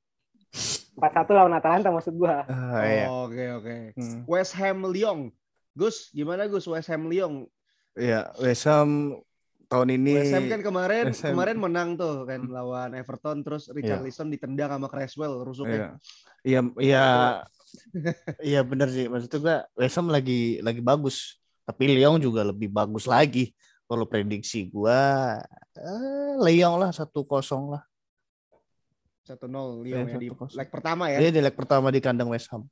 4-1 0.94 1.35
lawan 1.35 1.55
Atalanta 1.59 1.88
maksud 1.90 2.14
gua. 2.14 2.47
Ah, 2.47 2.83
iya. 2.87 3.07
Oke, 3.11 3.44
oke. 3.59 3.75
Hmm. 3.99 4.23
West 4.31 4.55
Ham 4.55 4.87
Lyon. 4.87 5.35
Gus, 5.75 6.14
gimana 6.14 6.47
Gus 6.47 6.70
West 6.70 6.87
Ham 6.87 7.11
Lyon? 7.11 7.51
Iya, 7.99 8.31
West 8.38 8.66
Ham 8.70 9.18
tahun 9.66 9.88
ini 9.99 10.12
West 10.23 10.35
Ham 10.35 10.47
kan 10.47 10.61
kemarin 10.62 11.05
West 11.11 11.23
Ham. 11.27 11.35
kemarin 11.35 11.57
menang 11.59 11.88
tuh 11.99 12.23
kan 12.29 12.47
lawan 12.47 12.94
Everton 12.94 13.42
terus 13.42 13.66
Richarlison 13.73 14.31
ditendang 14.31 14.70
sama 14.70 14.87
Creswell 14.87 15.42
rusuknya. 15.42 15.99
Iya, 16.47 16.61
iya, 16.61 16.61
iya, 16.79 17.05
iya 18.55 18.61
bener 18.62 18.87
sih. 18.94 19.11
Maksudnya 19.11 19.38
gua 19.42 19.57
West 19.75 19.97
Ham 19.99 20.07
lagi 20.14 20.62
lagi 20.62 20.79
bagus, 20.79 21.42
tapi 21.66 21.90
Lyon 21.90 22.23
juga 22.23 22.47
lebih 22.47 22.70
bagus 22.70 23.11
lagi. 23.11 23.51
Kalau 23.85 24.05
prediksi 24.05 24.66
gua 24.66 25.37
eh, 25.75 26.35
Lyon 26.40 26.79
lah 26.79 26.90
satu 26.90 27.23
kosong 27.23 27.70
lah. 27.70 27.83
1-0 29.25 29.40
Lyon 29.81 30.05
Iya, 30.05 30.05
ya 30.07 30.18
di 30.18 30.29
1-0. 30.29 30.53
leg 30.53 30.68
pertama 30.68 31.09
ya. 31.09 31.18
Dia 31.18 31.31
di 31.31 31.40
leg 31.40 31.55
pertama 31.55 31.88
di 31.88 32.01
kandang 32.01 32.29
West 32.29 32.49
Ham. 32.49 32.64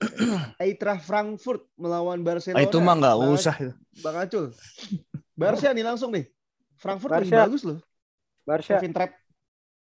Eintracht 0.58 1.04
Frankfurt 1.04 1.68
melawan 1.76 2.18
Ah, 2.18 2.26
Barcelona. 2.26 2.62
itu 2.62 2.78
mah 2.78 2.94
nggak 2.96 3.16
usah. 3.28 3.54
Bang 4.00 4.16
Acul. 4.16 4.50
Barca 5.32 5.70
nih 5.70 5.84
langsung 5.84 6.10
nih. 6.10 6.26
Frankfurt 6.74 7.12
lebih 7.12 7.30
Barca. 7.30 7.44
bagus 7.46 7.62
loh. 7.62 7.78
Barca, 8.42 8.72
Kevin 8.74 8.92
Trapp. 8.92 9.12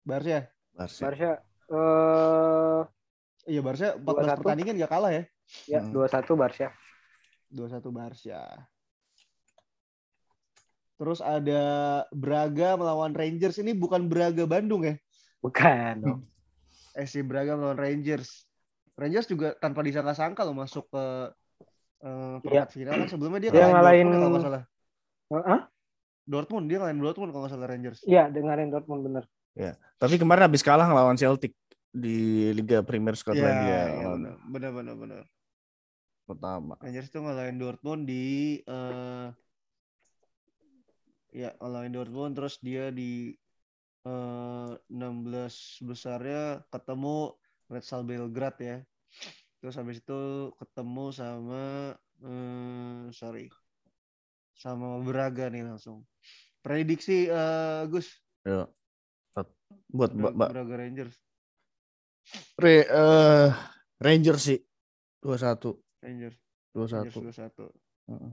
Barca. 0.01 0.39
Barca. 0.73 0.99
Barca 1.01 1.31
eh 1.67 2.81
Iya 3.47 3.61
Barca 3.61 3.87
14 3.95 4.03
2-1. 4.27 4.39
pertandingan 4.39 4.75
gak 4.77 4.91
kalah 4.91 5.11
ya. 5.13 5.23
ya 5.67 5.79
Hmm. 5.79 5.91
2-1 5.93 6.35
Barca. 6.35 6.67
2-1 7.47 7.79
Barca. 7.89 8.39
Terus 10.97 11.19
ada 11.21 11.61
Braga 12.09 12.73
melawan 12.73 13.13
Rangers. 13.13 13.57
Ini 13.57 13.71
bukan 13.71 14.09
Braga 14.09 14.43
Bandung 14.43 14.81
ya. 14.83 14.97
Bukan 15.39 15.93
dong. 16.01 16.19
SC 17.05 17.21
Braga 17.21 17.53
melawan 17.53 17.77
Rangers. 17.77 18.49
Rangers 18.97 19.29
juga 19.29 19.53
tanpa 19.53 19.85
disangka-sangka 19.85 20.41
loh 20.41 20.57
masuk 20.57 20.89
ke 20.89 21.03
eh, 22.01 22.35
perempat 22.41 22.73
final 22.73 22.93
kan 22.97 23.07
sebelumnya 23.07 23.39
dia, 23.45 23.51
Dia 23.53 23.69
ngalahin 23.69 24.09
ngalahin- 24.09 24.09
Dortmund 24.09 24.09
ya 24.09 24.17
kalau 24.17 24.31
nggak 24.33 24.45
salah. 24.45 24.63
Hah? 25.45 25.61
Dortmund 26.27 26.65
dia 26.65 26.77
ngalahin 26.81 26.99
Dortmund 26.99 27.29
kalau 27.29 27.41
nggak 27.45 27.53
salah 27.53 27.67
Rangers. 27.69 27.99
Iya, 28.01 28.23
dengerin 28.27 28.69
Dortmund 28.73 29.01
bener. 29.05 29.23
Tapi 29.97 30.15
kemarin 30.17 30.49
habis 30.49 30.61
kalah 30.61 30.85
ngelawan 30.85 31.17
Celtic 31.17 31.53
di 31.89 32.49
Liga 32.53 32.81
Premier 32.81 33.13
Iya, 33.13 33.21
Skotlandia 33.21 33.69
iya, 33.69 33.81
lawan 34.01 34.17
benar, 34.21 34.35
benar, 34.49 34.71
benar, 34.73 34.95
benar. 34.97 35.23
pertama. 36.25 36.73
Rangers 36.77 37.07
itu 37.07 37.17
ngalahin 37.17 37.57
Dortmund 37.57 38.01
di 38.03 38.25
eh 38.61 39.25
ya 41.31 41.51
ngalahin 41.59 41.93
Dortmund 41.93 42.33
terus 42.37 42.57
dia 42.63 42.89
di 42.91 43.35
eh 44.07 44.71
16 44.87 45.83
besarnya 45.83 46.63
ketemu 46.71 47.35
Red 47.67 47.83
Star 47.83 48.03
Belgrade 48.07 48.61
ya. 48.63 48.77
Terus 49.59 49.75
habis 49.75 49.99
itu 49.99 50.53
ketemu 50.55 51.05
sama 51.11 51.63
eh 52.23 53.03
sorry 53.11 53.51
sama 54.57 55.01
Braga 55.03 55.51
nih 55.51 55.67
langsung. 55.67 56.07
Prediksi 56.63 57.27
eh 57.27 57.83
Gus 57.91 58.07
Ya. 58.47 58.63
Buat 59.91 60.11
Bra- 60.15 60.31
Mbak 60.31 60.33
Mbak 60.39 60.49
Braga 60.55 60.75
Rangers. 60.79 61.15
Re, 62.59 62.83
eh, 62.83 63.49
Rangers 63.99 64.41
sih 64.43 64.59
2-1. 65.23 65.79
Rangers. 66.03 66.35
2-1. 66.75 67.07
Rangers 67.11 67.15
2-1. 67.15 67.63
Heeh. 68.07 68.31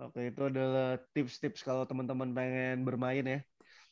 Oke, 0.00 0.32
itu 0.32 0.40
adalah 0.40 0.96
tips-tips 1.12 1.60
kalau 1.60 1.84
teman-teman 1.84 2.32
pengen 2.32 2.80
bermain 2.82 3.22
ya. 3.22 3.40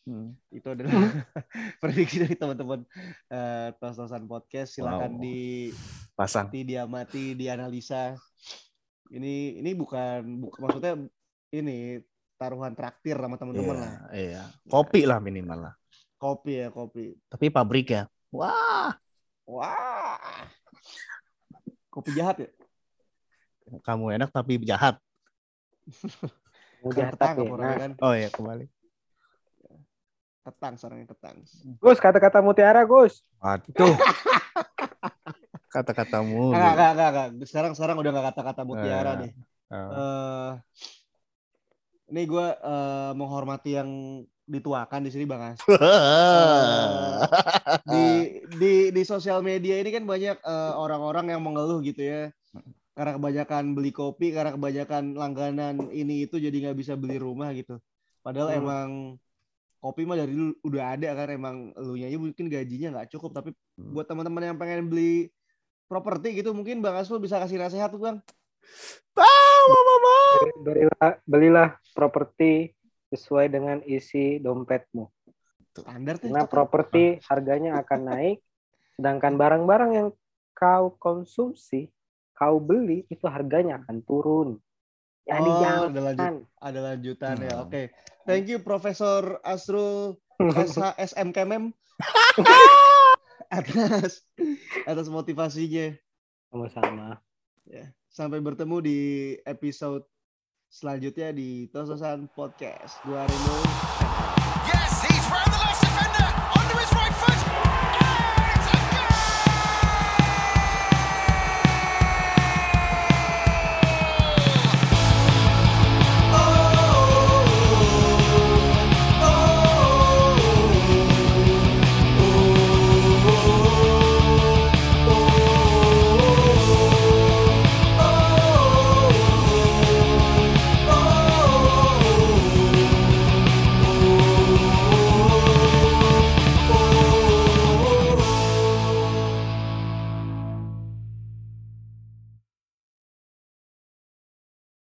Hmm. 0.08 0.32
Itu 0.48 0.72
adalah 0.72 0.90
prediksi 1.84 2.24
dari 2.24 2.32
teman-teman 2.34 2.88
eh 3.28 3.68
tos-tosan 3.76 4.24
podcast. 4.24 4.74
Silakan 4.74 5.16
Wow. 5.16 5.20
diamati, 5.20 5.76
Pasang. 6.16 6.46
diamati, 6.48 7.24
dianalisa. 7.36 8.16
Ini 9.12 9.60
ini 9.60 9.70
bukan, 9.76 10.40
bukan 10.40 10.58
maksudnya 10.62 10.92
ini 11.52 12.00
taruhan 12.40 12.72
traktir 12.72 13.20
sama 13.20 13.36
teman-teman 13.36 13.76
Iya, 13.76 13.82
lah. 13.84 13.92
iya. 14.14 14.42
Kopi 14.66 15.05
lah 15.05 15.20
minimal 15.20 15.68
lah. 15.68 15.74
Kopi 16.16 16.64
ya, 16.64 16.68
kopi. 16.72 17.12
Tapi 17.28 17.53
pabrik 17.53 17.92
ya. 17.92 18.09
Wah, 18.32 18.96
Wah. 19.44 20.46
Kopi 21.90 22.14
jahat 22.14 22.40
ya? 22.40 22.51
kamu 23.82 24.18
enak 24.18 24.30
tapi 24.30 24.59
jahat. 24.62 24.98
Jahat 26.97 27.14
ketang 27.18 27.36
orangnya 27.45 27.61
Nah, 27.61 27.76
kan? 27.76 27.93
Oh 28.01 28.14
ya 28.16 28.28
kembali. 28.32 28.64
Ketang 30.41 30.74
sarangnya 30.80 31.07
ketang. 31.12 31.36
Gus, 31.78 31.99
kata-kata 32.01 32.41
mutiara, 32.41 32.82
Gus. 32.88 33.20
Waduh. 33.45 33.97
Kata-katamu. 35.70 36.51
Enggak, 36.51 36.72
enggak, 36.74 36.91
enggak, 36.91 37.09
enggak. 37.14 37.28
Sekarang 37.47 37.72
sekarang 37.78 37.97
udah 38.03 38.11
enggak 38.11 38.26
kata-kata 38.34 38.62
mutiara 38.66 39.12
nih. 39.22 39.30
Oh. 39.70 39.78
eh 39.95 40.51
ini 42.11 42.26
gue 42.26 42.47
eh, 42.59 43.12
menghormati 43.14 43.78
yang 43.78 43.91
dituakan 44.51 45.07
di 45.07 45.11
sini 45.14 45.30
Bang 45.30 45.55
As. 45.55 45.62
Di 47.86 48.07
di 48.59 48.74
di 48.91 49.03
sosial 49.07 49.47
media 49.47 49.78
ini 49.78 49.95
kan 49.95 50.03
banyak 50.03 50.43
eh, 50.43 50.72
orang-orang 50.74 51.30
yang 51.30 51.38
mengeluh 51.38 51.78
gitu 51.86 52.03
ya. 52.03 52.34
Karena 53.01 53.16
kebanyakan 53.16 53.72
beli 53.72 53.96
kopi, 53.96 54.28
karena 54.28 54.53
kebanyakan 54.53 55.16
langganan 55.16 55.88
ini 55.88 56.28
itu 56.28 56.36
jadi 56.36 56.53
nggak 56.53 56.76
bisa 56.76 57.01
beli 57.01 57.16
rumah 57.16 57.48
gitu. 57.57 57.80
Padahal 58.20 58.53
Hmm. 58.53 58.61
emang 58.61 58.88
kopi 59.80 60.05
mah 60.05 60.20
dari 60.20 60.36
dulu 60.36 60.53
udah 60.68 60.84
ada 60.92 61.09
kan 61.16 61.28
emang 61.32 61.57
elunya 61.80 62.12
aja 62.12 62.20
mungkin 62.20 62.53
gajinya 62.53 63.01
nggak 63.01 63.16
cukup 63.16 63.32
tapi 63.32 63.57
Hmm. 63.80 63.96
buat 63.96 64.05
teman-teman 64.05 64.53
yang 64.53 64.61
pengen 64.61 64.92
beli 64.92 65.32
properti 65.88 66.36
gitu 66.36 66.53
mungkin 66.53 66.84
Bang 66.84 67.01
Asful 67.01 67.16
bisa 67.16 67.40
kasih 67.40 67.57
nasihat 67.57 67.88
tuh 67.88 68.05
Bang. 68.05 68.20
Ah, 69.16 69.61
mama, 69.64 69.80
mama. 69.96 70.16
Belilah, 70.61 71.11
belilah 71.24 71.68
properti 71.96 72.76
sesuai 73.09 73.48
dengan 73.48 73.80
isi 73.88 74.36
dompetmu. 74.44 75.09
Standar. 75.72 76.20
Karena 76.20 76.44
cocok. 76.44 76.53
properti 76.53 77.05
harganya 77.24 77.80
akan 77.80 78.01
naik, 78.12 78.38
sedangkan 79.01 79.40
barang-barang 79.40 79.90
yang 79.96 80.09
kau 80.53 80.92
konsumsi, 81.01 81.88
kau 82.41 82.57
beli 82.57 83.05
itu 83.12 83.28
harganya 83.28 83.84
akan 83.84 84.01
turun. 84.09 84.49
Jadi 85.28 85.45
Oh, 85.47 85.61
jangan. 85.61 85.93
ada 85.93 86.01
lanjut, 86.01 86.32
ada 86.57 86.80
lanjutan 86.80 87.36
ya. 87.38 87.53
Hmm. 87.61 87.64
Oke. 87.68 87.82
Thank 88.24 88.49
you 88.49 88.59
Profesor 88.64 89.36
Asrul 89.45 90.16
SH 90.41 90.97
SM 91.12 91.36
Kemem 91.36 91.76
atas 93.53 94.24
atas 94.88 95.07
motivasinya. 95.12 95.93
Sama-sama. 96.51 97.20
Ya, 97.68 97.93
sampai 98.11 98.41
bertemu 98.43 98.76
di 98.82 98.99
episode 99.45 100.03
selanjutnya 100.66 101.30
di 101.30 101.68
Tososan 101.70 102.26
Podcast. 102.32 102.99
Gua 103.07 103.22
Remo. 103.28 103.99